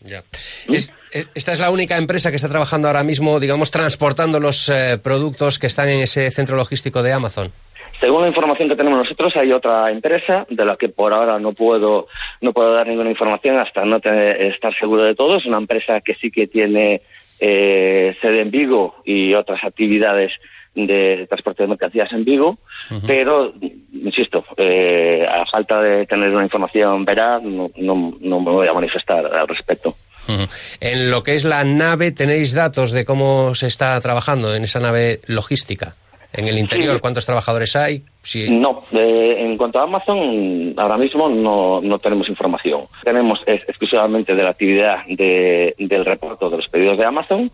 Ya. 0.00 0.22
Es- 0.68 0.94
eh, 1.12 1.24
esta 1.34 1.52
es 1.52 1.60
la 1.60 1.70
única 1.70 1.96
empresa 1.96 2.30
que 2.30 2.36
está 2.36 2.48
trabajando 2.48 2.86
ahora 2.88 3.02
mismo, 3.02 3.40
digamos, 3.40 3.70
transportando 3.70 4.38
los 4.40 4.68
eh, 4.68 4.98
productos 5.02 5.58
que 5.58 5.66
están 5.66 5.88
en 5.88 6.00
ese 6.02 6.30
centro 6.30 6.56
logístico 6.56 7.02
de 7.02 7.12
Amazon. 7.12 7.52
Según 8.00 8.22
la 8.22 8.28
información 8.28 8.68
que 8.68 8.76
tenemos 8.76 9.00
nosotros, 9.00 9.34
hay 9.34 9.50
otra 9.50 9.90
empresa 9.90 10.46
de 10.48 10.64
la 10.64 10.76
que 10.76 10.88
por 10.88 11.12
ahora 11.12 11.40
no 11.40 11.52
puedo 11.52 12.06
no 12.40 12.52
puedo 12.52 12.72
dar 12.72 12.86
ninguna 12.86 13.10
información 13.10 13.58
hasta 13.58 13.84
no 13.84 13.98
tener- 13.98 14.40
estar 14.52 14.72
seguro 14.78 15.02
de 15.02 15.16
todo. 15.16 15.38
Es 15.38 15.46
una 15.46 15.56
empresa 15.58 16.00
que 16.00 16.14
sí 16.14 16.30
que 16.30 16.46
tiene 16.46 17.02
eh, 17.40 18.16
sede 18.20 18.42
en 18.42 18.50
Vigo 18.50 18.96
y 19.04 19.34
otras 19.34 19.62
actividades 19.64 20.32
de 20.74 21.26
transporte 21.28 21.64
de 21.64 21.68
mercancías 21.68 22.12
en 22.12 22.24
Vigo, 22.24 22.58
pero, 23.06 23.52
insisto, 23.92 24.44
eh, 24.56 25.26
a 25.28 25.44
falta 25.46 25.80
de 25.80 26.06
tener 26.06 26.30
una 26.30 26.44
información 26.44 27.04
veraz, 27.04 27.42
no, 27.42 27.70
no, 27.76 28.16
no 28.20 28.40
me 28.40 28.50
voy 28.50 28.68
a 28.68 28.72
manifestar 28.72 29.26
al 29.26 29.48
respecto. 29.48 29.96
En 30.80 31.10
lo 31.10 31.22
que 31.22 31.34
es 31.34 31.44
la 31.44 31.64
nave, 31.64 32.12
¿tenéis 32.12 32.52
datos 32.52 32.92
de 32.92 33.04
cómo 33.04 33.54
se 33.54 33.66
está 33.66 33.98
trabajando 34.00 34.54
en 34.54 34.64
esa 34.64 34.78
nave 34.78 35.20
logística? 35.26 35.94
En 36.32 36.46
el 36.46 36.58
interior, 36.58 36.94
Sí. 36.94 37.00
¿cuántos 37.00 37.24
trabajadores 37.24 37.74
hay? 37.74 38.02
Sí. 38.22 38.48
No, 38.50 38.84
eh, 38.92 39.36
en 39.38 39.56
cuanto 39.56 39.78
a 39.78 39.84
Amazon, 39.84 40.74
ahora 40.76 40.98
mismo 40.98 41.28
no, 41.28 41.80
no 41.80 41.98
tenemos 41.98 42.28
información. 42.28 42.82
Tenemos 43.02 43.40
es- 43.46 43.62
exclusivamente 43.66 44.34
de 44.34 44.42
la 44.42 44.50
actividad 44.50 45.06
de- 45.06 45.74
del 45.78 46.04
reporto 46.04 46.50
de 46.50 46.58
los 46.58 46.68
pedidos 46.68 46.98
de 46.98 47.06
Amazon. 47.06 47.50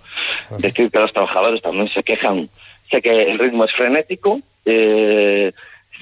Decir 0.59 0.91
que 0.91 0.99
los 0.99 1.13
trabajadores 1.13 1.63
también 1.63 1.89
se 1.89 2.03
quejan, 2.03 2.49
sé 2.91 3.01
que 3.01 3.23
el 3.31 3.39
ritmo 3.39 3.65
es 3.65 3.73
frenético. 3.73 4.41
eh, 4.67 5.53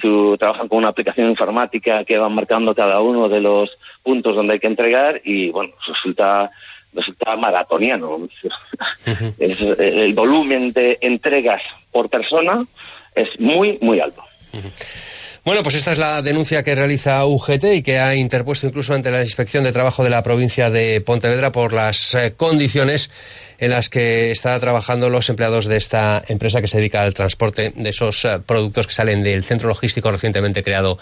su, 0.00 0.36
trabajan 0.38 0.68
con 0.68 0.78
una 0.78 0.88
aplicación 0.88 1.28
informática 1.28 2.04
que 2.04 2.16
van 2.16 2.32
marcando 2.32 2.74
cada 2.76 3.00
uno 3.00 3.28
de 3.28 3.40
los 3.40 3.70
puntos 4.04 4.36
donde 4.36 4.54
hay 4.54 4.60
que 4.60 4.68
entregar 4.68 5.20
y, 5.24 5.50
bueno, 5.50 5.72
resulta 5.86 6.48
resulta 6.92 7.36
maratoniano. 7.36 8.28
Es- 9.38 9.60
el 9.60 10.14
volumen 10.14 10.72
de 10.72 10.98
entregas 11.00 11.62
por 11.90 12.08
persona 12.08 12.64
es 13.14 13.28
muy, 13.40 13.78
muy 13.80 14.00
alto. 14.00 14.22
Bueno, 15.44 15.62
pues 15.64 15.74
esta 15.74 15.90
es 15.92 15.98
la 15.98 16.22
denuncia 16.22 16.62
que 16.62 16.74
realiza 16.76 17.26
UGT 17.26 17.64
y 17.74 17.82
que 17.82 17.98
ha 17.98 18.14
interpuesto 18.14 18.66
incluso 18.68 18.94
ante 18.94 19.10
la 19.10 19.24
Inspección 19.24 19.64
de 19.64 19.72
Trabajo 19.72 20.04
de 20.04 20.10
la 20.10 20.22
provincia 20.22 20.70
de 20.70 21.00
Pontevedra 21.00 21.50
por 21.50 21.72
las 21.72 22.14
eh, 22.14 22.34
condiciones 22.36 23.10
en 23.58 23.70
las 23.70 23.88
que 23.88 24.30
están 24.30 24.60
trabajando 24.60 25.10
los 25.10 25.28
empleados 25.28 25.66
de 25.66 25.78
esta 25.78 26.22
empresa 26.28 26.60
que 26.60 26.68
se 26.68 26.78
dedica 26.78 27.02
al 27.02 27.12
transporte 27.14 27.72
de 27.74 27.90
esos 27.90 28.24
eh, 28.24 28.38
productos 28.46 28.86
que 28.86 28.92
salen 28.92 29.24
del 29.24 29.42
centro 29.42 29.68
logístico 29.68 30.12
recientemente 30.12 30.62
creado 30.62 30.98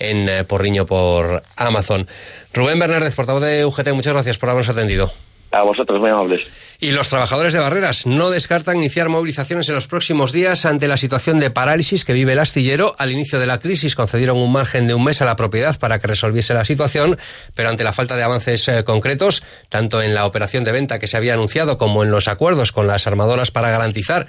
en 0.00 0.28
eh, 0.28 0.42
Porriño 0.44 0.86
por 0.86 1.44
Amazon. 1.56 2.08
Rubén 2.52 2.80
Bernárdez, 2.80 3.14
portavoz 3.14 3.42
de 3.42 3.64
UGT, 3.64 3.92
muchas 3.92 4.12
gracias 4.14 4.38
por 4.38 4.48
habernos 4.50 4.70
atendido. 4.76 5.12
A 5.54 5.62
vosotros, 5.62 6.00
muy 6.00 6.10
amables. 6.10 6.42
Y 6.80 6.90
los 6.90 7.08
trabajadores 7.08 7.52
de 7.52 7.60
Barreras 7.60 8.06
no 8.06 8.30
descartan 8.30 8.76
iniciar 8.76 9.08
movilizaciones 9.08 9.68
en 9.68 9.76
los 9.76 9.86
próximos 9.86 10.32
días 10.32 10.66
ante 10.66 10.88
la 10.88 10.96
situación 10.96 11.38
de 11.38 11.50
parálisis 11.50 12.04
que 12.04 12.12
vive 12.12 12.32
el 12.32 12.40
astillero. 12.40 12.94
Al 12.98 13.12
inicio 13.12 13.38
de 13.38 13.46
la 13.46 13.58
crisis 13.58 13.94
concedieron 13.94 14.36
un 14.36 14.50
margen 14.50 14.88
de 14.88 14.94
un 14.94 15.04
mes 15.04 15.22
a 15.22 15.24
la 15.24 15.36
propiedad 15.36 15.78
para 15.78 16.00
que 16.00 16.08
resolviese 16.08 16.52
la 16.52 16.64
situación, 16.64 17.16
pero 17.54 17.68
ante 17.68 17.84
la 17.84 17.92
falta 17.92 18.16
de 18.16 18.24
avances 18.24 18.68
eh, 18.68 18.82
concretos, 18.84 19.44
tanto 19.68 20.02
en 20.02 20.14
la 20.14 20.26
operación 20.26 20.64
de 20.64 20.72
venta 20.72 20.98
que 20.98 21.06
se 21.06 21.16
había 21.16 21.34
anunciado 21.34 21.78
como 21.78 22.02
en 22.02 22.10
los 22.10 22.26
acuerdos 22.26 22.72
con 22.72 22.88
las 22.88 23.06
armadoras 23.06 23.52
para 23.52 23.70
garantizar 23.70 24.26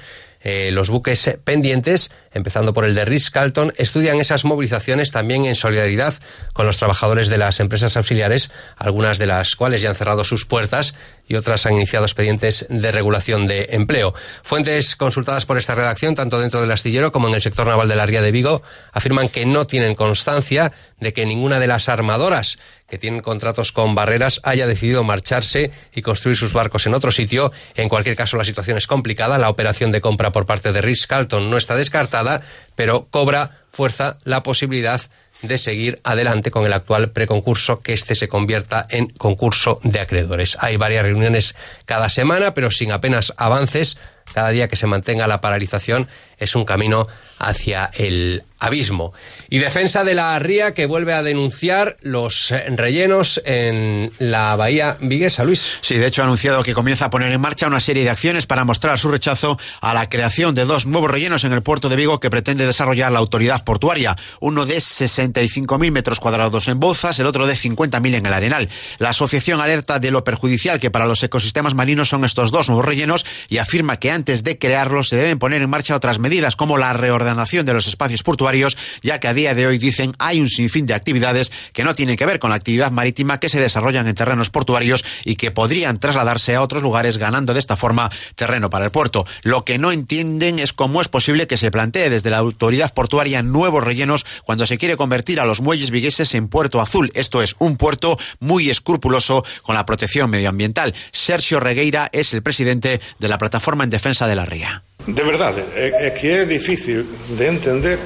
eh, 0.48 0.70
los 0.72 0.92
buques 0.92 1.40
pendientes, 1.44 2.12
empezando 2.32 2.72
por 2.76 2.86
el 2.86 2.94
de 2.94 3.04
Ritz-Carlton, 3.04 3.74
estudian 3.78 4.20
esas 4.20 4.46
movilizaciones 4.46 5.10
también 5.10 5.46
en 5.46 5.56
solidaridad 5.56 6.14
con 6.54 6.68
los 6.68 6.78
trabajadores 6.78 7.30
de 7.30 7.40
las 7.40 7.60
empresas 7.60 7.98
auxiliares, 7.98 8.52
algunas 8.78 9.18
de 9.18 9.26
las 9.26 9.56
cuales 9.56 9.82
ya 9.82 9.90
han 9.90 9.96
cerrado 9.96 10.24
sus 10.24 10.46
puertas 10.46 10.94
y 11.28 11.36
otras 11.36 11.66
han 11.66 11.74
iniciado 11.74 12.06
expedientes 12.06 12.68
de 12.70 12.92
regulación 12.92 13.48
de 13.48 13.70
empleo. 13.72 14.14
Fuentes 14.44 14.96
consultadas 14.96 15.48
por 15.48 15.58
esta 15.58 15.74
redacción, 15.74 16.14
tanto 16.14 16.40
dentro 16.40 16.62
del 16.62 16.72
astillero 16.72 17.12
como 17.12 17.28
en 17.28 17.34
el 17.34 17.42
sector 17.42 17.66
naval 17.66 17.88
de 17.88 17.96
la 17.96 18.06
Ría 18.06 18.22
de 18.22 18.32
Vigo, 18.32 18.62
afirman 18.92 19.30
que 19.30 19.48
no 19.48 19.66
tienen 19.66 19.96
constancia 19.96 20.72
de 21.00 21.12
que 21.12 21.26
ninguna 21.26 21.60
de 21.60 21.66
las 21.66 21.90
armadoras 21.90 22.60
que 22.88 22.98
tienen 22.98 23.22
contratos 23.22 23.72
con 23.72 23.96
barreras 23.96 24.40
haya 24.44 24.68
decidido 24.68 25.04
marcharse 25.04 25.72
y 25.94 26.02
construir 26.02 26.38
sus 26.38 26.54
barcos 26.54 26.86
en 26.86 26.94
otro 26.94 27.12
sitio. 27.12 27.52
En 27.76 27.90
cualquier 27.90 28.16
caso, 28.16 28.38
la 28.38 28.46
situación 28.46 28.78
es 28.78 28.88
complicada. 28.88 29.38
La 29.38 29.50
operación 29.50 29.92
de 29.92 30.02
compra 30.02 30.32
por 30.32 30.46
parte 30.46 30.72
de 30.72 30.82
Ritz-Carlton 30.82 31.50
no 31.50 31.58
está 31.58 31.76
descartada, 31.76 32.42
pero 32.76 33.08
cobra 33.10 33.60
fuerza 33.72 34.18
la 34.24 34.44
posibilidad 34.44 35.02
de 35.42 35.58
seguir 35.58 36.00
adelante 36.04 36.52
con 36.52 36.66
el 36.66 36.74
actual 36.74 37.12
preconcurso, 37.12 37.82
que 37.82 37.94
este 37.94 38.16
se 38.16 38.30
convierta 38.30 38.86
en 38.90 39.08
concurso 39.08 39.80
de 39.84 40.00
acreedores. 40.00 40.58
Hay 40.62 40.78
varias 40.78 41.04
reuniones 41.04 41.56
cada 41.86 42.10
semana, 42.10 42.54
pero 42.54 42.72
sin 42.72 42.92
apenas 42.92 43.34
avances. 43.38 43.98
Cada 44.34 44.50
día 44.50 44.68
que 44.68 44.76
se 44.76 44.88
mantenga 44.88 45.28
la 45.28 45.42
paralización 45.42 46.08
es 46.38 46.56
un 46.56 46.66
camino 46.66 47.08
hacia 47.40 47.90
el 47.94 48.44
abismo. 48.60 49.14
Y 49.50 49.60
defensa 49.60 50.04
de 50.04 50.16
la 50.16 50.38
ría 50.40 50.74
que 50.74 50.86
vuelve 50.86 51.14
a 51.14 51.24
denunciar 51.24 51.98
los 52.02 52.54
rellenos 52.70 53.42
en 53.46 54.12
la 54.20 54.56
bahía 54.56 54.98
viguesa, 55.02 55.44
Luis. 55.44 55.78
Sí, 55.82 55.96
de 55.96 56.08
hecho 56.08 56.22
ha 56.22 56.26
anunciado 56.26 56.64
que 56.64 56.74
comienza 56.74 57.06
a 57.06 57.10
poner 57.10 57.32
en 57.32 57.42
marcha 57.42 57.68
una 57.68 57.80
serie 57.80 58.04
de 58.04 58.10
acciones 58.10 58.46
para 58.46 58.66
mostrar 58.66 58.98
su 58.98 59.10
rechazo 59.10 59.60
a 59.82 59.94
la 59.94 60.10
creación 60.10 60.56
de 60.56 60.66
dos 60.66 60.86
nuevos 60.86 61.12
rellenos 61.12 61.44
en 61.44 61.54
el 61.54 61.62
puerto 61.62 61.90
de 61.90 61.96
Vigo 61.96 62.20
que 62.20 62.30
pretende 62.30 62.66
desarrollar 62.66 63.12
la 63.12 63.20
autoridad 63.20 63.64
portuaria. 63.64 64.16
Uno 64.40 64.66
de 64.66 64.78
65.000 64.78 65.92
metros 65.92 66.20
cuadrados 66.20 66.68
en 66.68 66.80
Bozas, 66.80 67.20
el 67.20 67.28
otro 67.28 67.48
de 67.48 67.54
50.000 67.54 68.16
en 68.16 68.26
el 68.26 68.34
Arenal. 68.34 68.70
La 68.98 69.10
asociación 69.10 69.60
alerta 69.60 70.00
de 70.00 70.12
lo 70.12 70.24
perjudicial 70.24 70.80
que 70.80 70.92
para 70.92 71.06
los 71.06 71.22
ecosistemas 71.24 71.76
marinos 71.76 72.10
son 72.10 72.26
estos 72.26 72.52
dos 72.52 72.70
nuevos 72.70 72.86
rellenos 72.86 73.26
y 73.50 73.58
afirma 73.58 74.00
que 74.00 74.12
antes 74.16 74.44
de 74.44 74.58
crearlos 74.58 75.10
se 75.10 75.18
deben 75.18 75.38
poner 75.38 75.62
en 75.62 75.70
marcha 75.70 75.96
otras 75.96 76.20
medidas 76.20 76.56
como 76.56 76.78
la 76.78 76.94
reordenación 76.94 77.66
de 77.66 77.74
los 77.74 77.86
espacios 77.86 78.24
portuarios 78.24 78.78
ya 79.02 79.20
que 79.20 79.28
a 79.28 79.34
día 79.34 79.54
de 79.54 79.68
hoy 79.68 79.78
dicen 79.78 80.14
hay 80.20 80.40
un 80.40 80.50
sinfín 80.50 80.86
de 80.86 80.94
actividades 80.94 81.52
que 81.74 81.84
no 81.84 81.96
tienen 81.96 82.16
que 82.16 82.26
ver 82.26 82.40
con 82.40 82.50
la 82.50 82.56
actividad 82.56 82.92
marítima 82.92 83.40
que 83.40 83.50
se 83.50 83.60
desarrollan 83.60 84.08
en 84.08 84.16
terrenos 84.16 84.50
portuarios 84.50 85.04
y 85.26 85.36
que 85.36 85.52
podrían 85.52 86.00
trasladarse 86.00 86.56
a 86.56 86.62
otros 86.62 86.82
lugares 86.82 87.18
ganando 87.18 87.54
de 87.54 87.60
esta 87.60 87.76
forma 87.76 88.10
terreno 88.36 88.70
para 88.70 88.86
el 88.86 88.92
puerto. 88.92 89.26
Lo 89.44 89.66
que 89.66 89.78
no 89.78 89.92
entienden 89.92 90.60
es 90.60 90.74
cómo 90.74 91.02
es 91.02 91.10
posible 91.10 91.48
que 91.48 91.58
se 91.58 91.72
plantee 91.72 92.10
desde 92.10 92.30
la 92.30 92.38
autoridad 92.38 92.94
portuaria 92.94 93.44
nuevos 93.44 93.84
rellenos 93.84 94.26
cuando 94.44 94.66
se 94.66 94.78
quiere 94.78 94.98
convertir 94.98 95.40
a 95.40 95.46
los 95.46 95.62
muelles 95.62 95.92
vigueses 95.92 96.34
en 96.36 96.48
puerto 96.48 96.80
azul. 96.80 97.12
Esto 97.14 97.42
es 97.42 97.56
un 97.60 97.78
puerto 97.78 98.18
muy 98.40 98.70
escrupuloso 98.70 99.44
con 99.64 99.76
la 99.76 99.86
protección 99.86 100.30
medioambiental. 100.30 100.94
Sergio 101.12 101.60
Regueira 101.60 102.10
es 102.12 102.34
el 102.34 102.44
presidente 102.44 103.02
de 103.20 103.28
la 103.28 103.38
Plataforma 103.38 103.84
en 103.84 103.90
Defensa 103.90 104.05
de 104.06 104.36
la 104.36 104.46
Ría. 104.46 104.84
De 105.08 105.24
verdade, 105.24 105.66
é, 105.74 106.08
é 106.08 106.10
que 106.12 106.30
é 106.30 106.46
difícil 106.46 107.06
de 107.34 107.46
entender, 107.50 107.98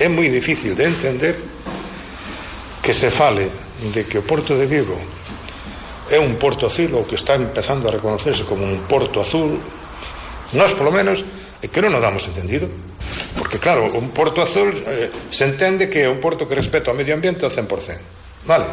é 0.00 0.08
moi 0.08 0.32
difícil 0.32 0.72
de 0.72 0.88
entender 0.88 1.36
que 2.80 2.94
se 2.96 3.12
fale 3.12 3.50
de 3.92 4.08
que 4.08 4.16
o 4.16 4.24
Porto 4.24 4.56
de 4.56 4.64
Vigo 4.64 4.96
é 6.08 6.18
un 6.18 6.40
porto 6.40 6.66
azul 6.66 6.96
ou 6.96 7.04
que 7.04 7.14
está 7.14 7.36
empezando 7.36 7.86
a 7.86 7.94
reconocerse 7.94 8.48
como 8.48 8.64
un 8.64 8.82
porto 8.88 9.20
azul 9.20 9.60
nós 10.56 10.72
polo 10.74 10.90
menos 10.90 11.22
é 11.62 11.68
que 11.68 11.78
non 11.84 11.92
nos 11.92 12.02
damos 12.02 12.24
entendido 12.26 12.66
porque 13.36 13.60
claro, 13.60 13.86
un 13.94 14.10
porto 14.10 14.42
azul 14.42 14.74
eh, 14.74 15.12
se 15.30 15.44
entende 15.46 15.86
que 15.92 16.02
é 16.02 16.08
un 16.10 16.18
porto 16.18 16.48
que 16.48 16.56
respeta 16.58 16.90
o 16.90 16.98
medio 16.98 17.14
ambiente 17.14 17.46
ao 17.46 17.52
100% 17.52 18.48
vale? 18.48 18.66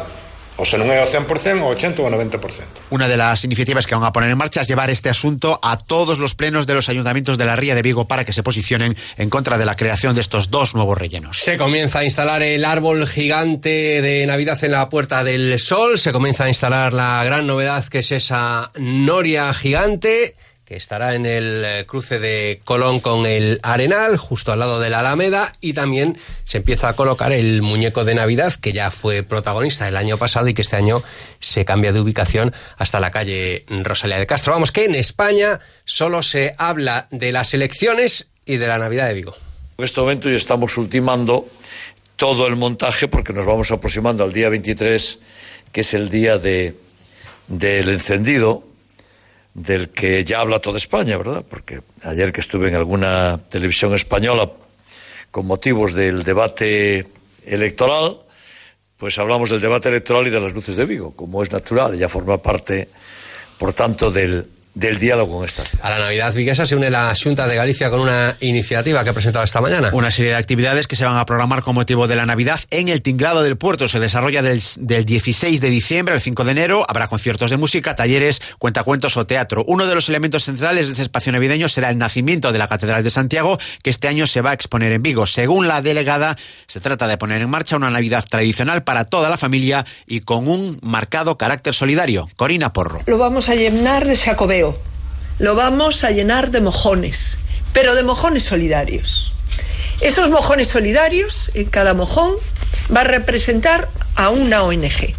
O 0.58 0.66
se 0.66 0.74
non 0.74 0.90
é 0.90 0.98
ao 0.98 1.06
100%, 1.06 1.62
o 1.62 1.70
80 1.70 2.02
ou 2.02 2.10
90%. 2.10 2.90
Una 2.90 3.06
de 3.06 3.16
las 3.16 3.46
iniciativas 3.46 3.86
que 3.86 3.94
van 3.94 4.02
a 4.02 4.12
poner 4.12 4.28
en 4.28 4.36
marcha 4.36 4.60
es 4.60 4.66
llevar 4.66 4.90
este 4.90 5.08
asunto 5.08 5.62
a 5.62 5.78
todos 5.78 6.18
los 6.18 6.34
plenos 6.34 6.66
de 6.66 6.74
los 6.74 6.88
ayuntamientos 6.90 7.38
de 7.38 7.46
la 7.46 7.54
Ría 7.54 7.78
de 7.78 7.82
Vigo 7.82 8.10
para 8.10 8.24
que 8.24 8.32
se 8.32 8.42
posicionen 8.42 8.96
en 9.16 9.30
contra 9.30 9.56
de 9.56 9.64
la 9.64 9.76
creación 9.76 10.14
de 10.14 10.20
estos 10.20 10.50
dos 10.50 10.74
nuevos 10.74 10.98
rellenos. 10.98 11.38
Se 11.38 11.56
comienza 11.56 12.00
a 12.00 12.04
instalar 12.04 12.42
el 12.42 12.64
árbol 12.64 13.06
gigante 13.06 14.02
de 14.02 14.26
Navidad 14.26 14.58
en 14.64 14.72
la 14.72 14.88
Puerta 14.88 15.22
del 15.22 15.60
Sol, 15.60 15.96
se 15.96 16.12
comienza 16.12 16.44
a 16.44 16.48
instalar 16.48 16.92
la 16.92 17.22
gran 17.22 17.46
novedad 17.46 17.84
que 17.84 18.00
es 18.00 18.10
esa 18.10 18.72
noria 18.74 19.54
gigante 19.54 20.34
que 20.68 20.76
estará 20.76 21.14
en 21.14 21.24
el 21.24 21.64
eh, 21.64 21.86
cruce 21.86 22.18
de 22.18 22.60
Colón 22.62 23.00
con 23.00 23.24
el 23.24 23.58
Arenal, 23.62 24.18
justo 24.18 24.52
al 24.52 24.58
lado 24.58 24.80
de 24.80 24.90
la 24.90 24.98
Alameda, 24.98 25.50
y 25.62 25.72
también 25.72 26.18
se 26.44 26.58
empieza 26.58 26.90
a 26.90 26.92
colocar 26.92 27.32
el 27.32 27.62
muñeco 27.62 28.04
de 28.04 28.14
Navidad, 28.14 28.52
que 28.52 28.74
ya 28.74 28.90
fue 28.90 29.22
protagonista 29.22 29.88
el 29.88 29.96
año 29.96 30.18
pasado 30.18 30.46
y 30.46 30.52
que 30.52 30.60
este 30.60 30.76
año 30.76 31.02
se 31.40 31.64
cambia 31.64 31.94
de 31.94 32.00
ubicación 32.00 32.52
hasta 32.76 33.00
la 33.00 33.10
calle 33.10 33.64
Rosalía 33.82 34.18
de 34.18 34.26
Castro. 34.26 34.52
Vamos, 34.52 34.70
que 34.70 34.84
en 34.84 34.94
España 34.94 35.58
solo 35.86 36.22
se 36.22 36.54
habla 36.58 37.08
de 37.10 37.32
las 37.32 37.54
elecciones 37.54 38.28
y 38.44 38.58
de 38.58 38.66
la 38.66 38.76
Navidad 38.76 39.08
de 39.08 39.14
Vigo. 39.14 39.34
En 39.78 39.86
este 39.86 40.02
momento 40.02 40.28
ya 40.28 40.36
estamos 40.36 40.76
ultimando 40.76 41.48
todo 42.16 42.46
el 42.46 42.56
montaje 42.56 43.08
porque 43.08 43.32
nos 43.32 43.46
vamos 43.46 43.70
aproximando 43.70 44.22
al 44.22 44.34
día 44.34 44.50
23, 44.50 45.18
que 45.72 45.80
es 45.80 45.94
el 45.94 46.10
día 46.10 46.36
de, 46.36 46.74
del 47.46 47.88
encendido 47.88 48.67
del 49.58 49.90
que 49.90 50.24
ya 50.24 50.40
habla 50.40 50.60
toda 50.60 50.78
España, 50.78 51.16
¿verdad? 51.16 51.44
Porque 51.48 51.80
ayer 52.04 52.32
que 52.32 52.40
estuve 52.40 52.68
en 52.68 52.74
alguna 52.74 53.40
televisión 53.50 53.94
española 53.94 54.50
con 55.30 55.46
motivos 55.46 55.94
del 55.94 56.22
debate 56.22 57.06
electoral, 57.44 58.18
pues 58.96 59.18
hablamos 59.18 59.50
del 59.50 59.60
debate 59.60 59.88
electoral 59.88 60.26
y 60.26 60.30
de 60.30 60.40
las 60.40 60.54
luces 60.54 60.76
de 60.76 60.86
Vigo, 60.86 61.14
como 61.14 61.42
es 61.42 61.50
natural, 61.50 61.96
ya 61.96 62.08
forma 62.08 62.38
parte, 62.40 62.88
por 63.58 63.72
tanto, 63.72 64.10
del, 64.10 64.46
del 64.74 64.98
diálogo 64.98 65.38
en 65.38 65.44
esta 65.44 65.64
ciudad. 65.64 65.84
A 65.84 65.90
la 65.90 65.98
Navidad 65.98 66.32
viguesa 66.34 66.66
se 66.66 66.76
une 66.76 66.90
la 66.90 67.12
Junta 67.20 67.46
de 67.48 67.56
Galicia 67.56 67.90
con 67.90 68.00
una 68.00 68.36
iniciativa 68.40 69.02
que 69.04 69.10
ha 69.10 69.12
presentado 69.12 69.44
esta 69.44 69.60
mañana. 69.60 69.90
Una 69.92 70.10
serie 70.10 70.30
de 70.30 70.36
actividades 70.36 70.86
que 70.86 70.96
se 70.96 71.04
van 71.04 71.16
a 71.16 71.26
programar 71.26 71.62
con 71.62 71.74
motivo 71.74 72.06
de 72.06 72.16
la 72.16 72.26
Navidad 72.26 72.60
en 72.70 72.88
el 72.88 73.02
tinglado 73.02 73.42
del 73.42 73.56
puerto. 73.56 73.88
Se 73.88 74.00
desarrolla 74.00 74.42
del, 74.42 74.62
del 74.78 75.04
16 75.04 75.60
de 75.60 75.70
diciembre 75.70 76.14
al 76.14 76.20
5 76.20 76.44
de 76.44 76.52
enero. 76.52 76.84
Habrá 76.88 77.08
conciertos 77.08 77.50
de 77.50 77.56
música, 77.56 77.96
talleres, 77.96 78.40
cuentacuentos 78.58 79.16
o 79.16 79.26
teatro. 79.26 79.64
Uno 79.66 79.86
de 79.86 79.94
los 79.94 80.08
elementos 80.08 80.44
centrales 80.44 80.86
de 80.86 80.92
este 80.92 81.02
espacio 81.02 81.32
navideño 81.32 81.68
será 81.68 81.90
el 81.90 81.98
nacimiento 81.98 82.52
de 82.52 82.58
la 82.58 82.68
Catedral 82.68 83.02
de 83.02 83.10
Santiago, 83.10 83.58
que 83.82 83.90
este 83.90 84.08
año 84.08 84.26
se 84.26 84.40
va 84.40 84.50
a 84.50 84.54
exponer 84.54 84.92
en 84.92 85.02
Vigo. 85.02 85.26
Según 85.26 85.68
la 85.68 85.82
delegada, 85.82 86.36
se 86.66 86.80
trata 86.80 87.06
de 87.06 87.18
poner 87.18 87.42
en 87.42 87.50
marcha 87.50 87.76
una 87.76 87.90
Navidad 87.90 88.24
tradicional 88.28 88.84
para 88.84 89.04
toda 89.04 89.30
la 89.30 89.36
familia 89.36 89.84
y 90.06 90.20
con 90.20 90.48
un 90.48 90.78
marcado 90.82 91.38
carácter 91.38 91.74
solidario. 91.74 92.28
Corina 92.36 92.72
Porro. 92.72 93.02
Lo 93.06 93.18
vamos 93.18 93.48
a 93.48 93.54
llenar 93.54 94.06
de 94.06 94.16
lo 95.38 95.54
vamos 95.54 96.04
a 96.04 96.10
llenar 96.10 96.50
de 96.50 96.60
mojones, 96.60 97.38
pero 97.72 97.94
de 97.94 98.02
mojones 98.02 98.42
solidarios. 98.42 99.32
Esos 100.00 100.30
mojones 100.30 100.68
solidarios, 100.68 101.50
en 101.54 101.66
cada 101.66 101.94
mojón, 101.94 102.34
va 102.94 103.02
a 103.02 103.04
representar 103.04 103.88
a 104.14 104.30
una 104.30 104.62
ONG. 104.62 105.14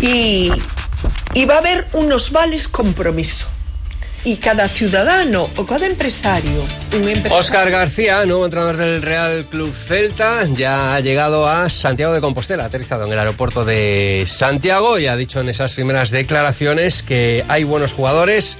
Y, 0.00 0.50
y 1.34 1.44
va 1.44 1.54
a 1.54 1.58
haber 1.58 1.86
unos 1.92 2.30
vales 2.30 2.68
compromiso. 2.68 3.46
Y 4.24 4.36
cada 4.36 4.68
ciudadano 4.68 5.46
o 5.56 5.66
cada 5.66 5.86
empresario, 5.86 6.64
empresario... 6.92 7.36
Óscar 7.36 7.70
García, 7.70 8.24
nuevo 8.24 8.46
entrenador 8.46 8.78
del 8.78 9.02
Real 9.02 9.44
Club 9.44 9.74
Celta, 9.74 10.46
ya 10.54 10.94
ha 10.94 11.00
llegado 11.00 11.46
a 11.46 11.68
Santiago 11.68 12.14
de 12.14 12.22
Compostela, 12.22 12.62
ha 12.62 12.66
aterrizado 12.66 13.04
en 13.04 13.12
el 13.12 13.18
aeropuerto 13.18 13.64
de 13.64 14.24
Santiago 14.26 14.98
y 14.98 15.08
ha 15.08 15.16
dicho 15.16 15.40
en 15.40 15.50
esas 15.50 15.74
primeras 15.74 16.10
declaraciones 16.10 17.02
que 17.02 17.44
hay 17.48 17.64
buenos 17.64 17.92
jugadores 17.92 18.56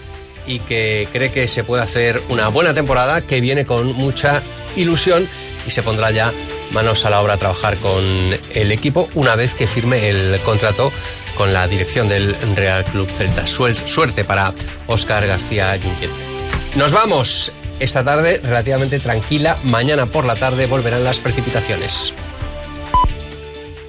y 0.46 0.59
que 0.59 1.09
cree 1.12 1.33
que 1.33 1.48
se 1.48 1.64
puede 1.64 1.83
hacer 1.83 2.20
una 2.29 2.48
buena 2.48 2.74
temporada 2.74 3.22
que 3.22 3.40
viene 3.40 3.64
con 3.64 3.94
mucha 3.94 4.42
ilusión 4.77 5.27
y 5.66 5.70
se 5.70 5.83
pondrá 5.83 6.11
ya 6.11 6.31
manos 6.72 7.07
a 7.07 7.11
la 7.11 7.22
obra 7.22 7.35
a 7.35 7.37
trabajar 7.38 7.77
con 7.77 8.05
el 8.55 8.72
equipo 8.72 9.09
una 9.14 9.37
vez 9.37 9.55
que 9.55 9.66
firme 9.66 10.09
el 10.09 10.38
contrato 10.40 10.92
con 11.37 11.53
la 11.53 11.66
dirección 11.68 12.09
del 12.09 12.35
Real 12.55 12.85
Club 12.85 13.09
Celta. 13.11 13.47
Suerte 13.47 14.25
para 14.25 14.53
Óscar 14.87 15.27
García 15.27 15.79
Junquet. 15.83 16.11
Nos 16.77 16.92
vamos 16.92 17.53
esta 17.81 18.05
tarde 18.05 18.40
relativamente 18.42 18.99
tranquila. 19.01 19.57
Mañana 19.64 20.07
por 20.07 20.25
la 20.25 20.37
tarde 20.37 20.66
volverán 20.66 21.05
las 21.05 21.20
precipitaciones. 21.20 22.12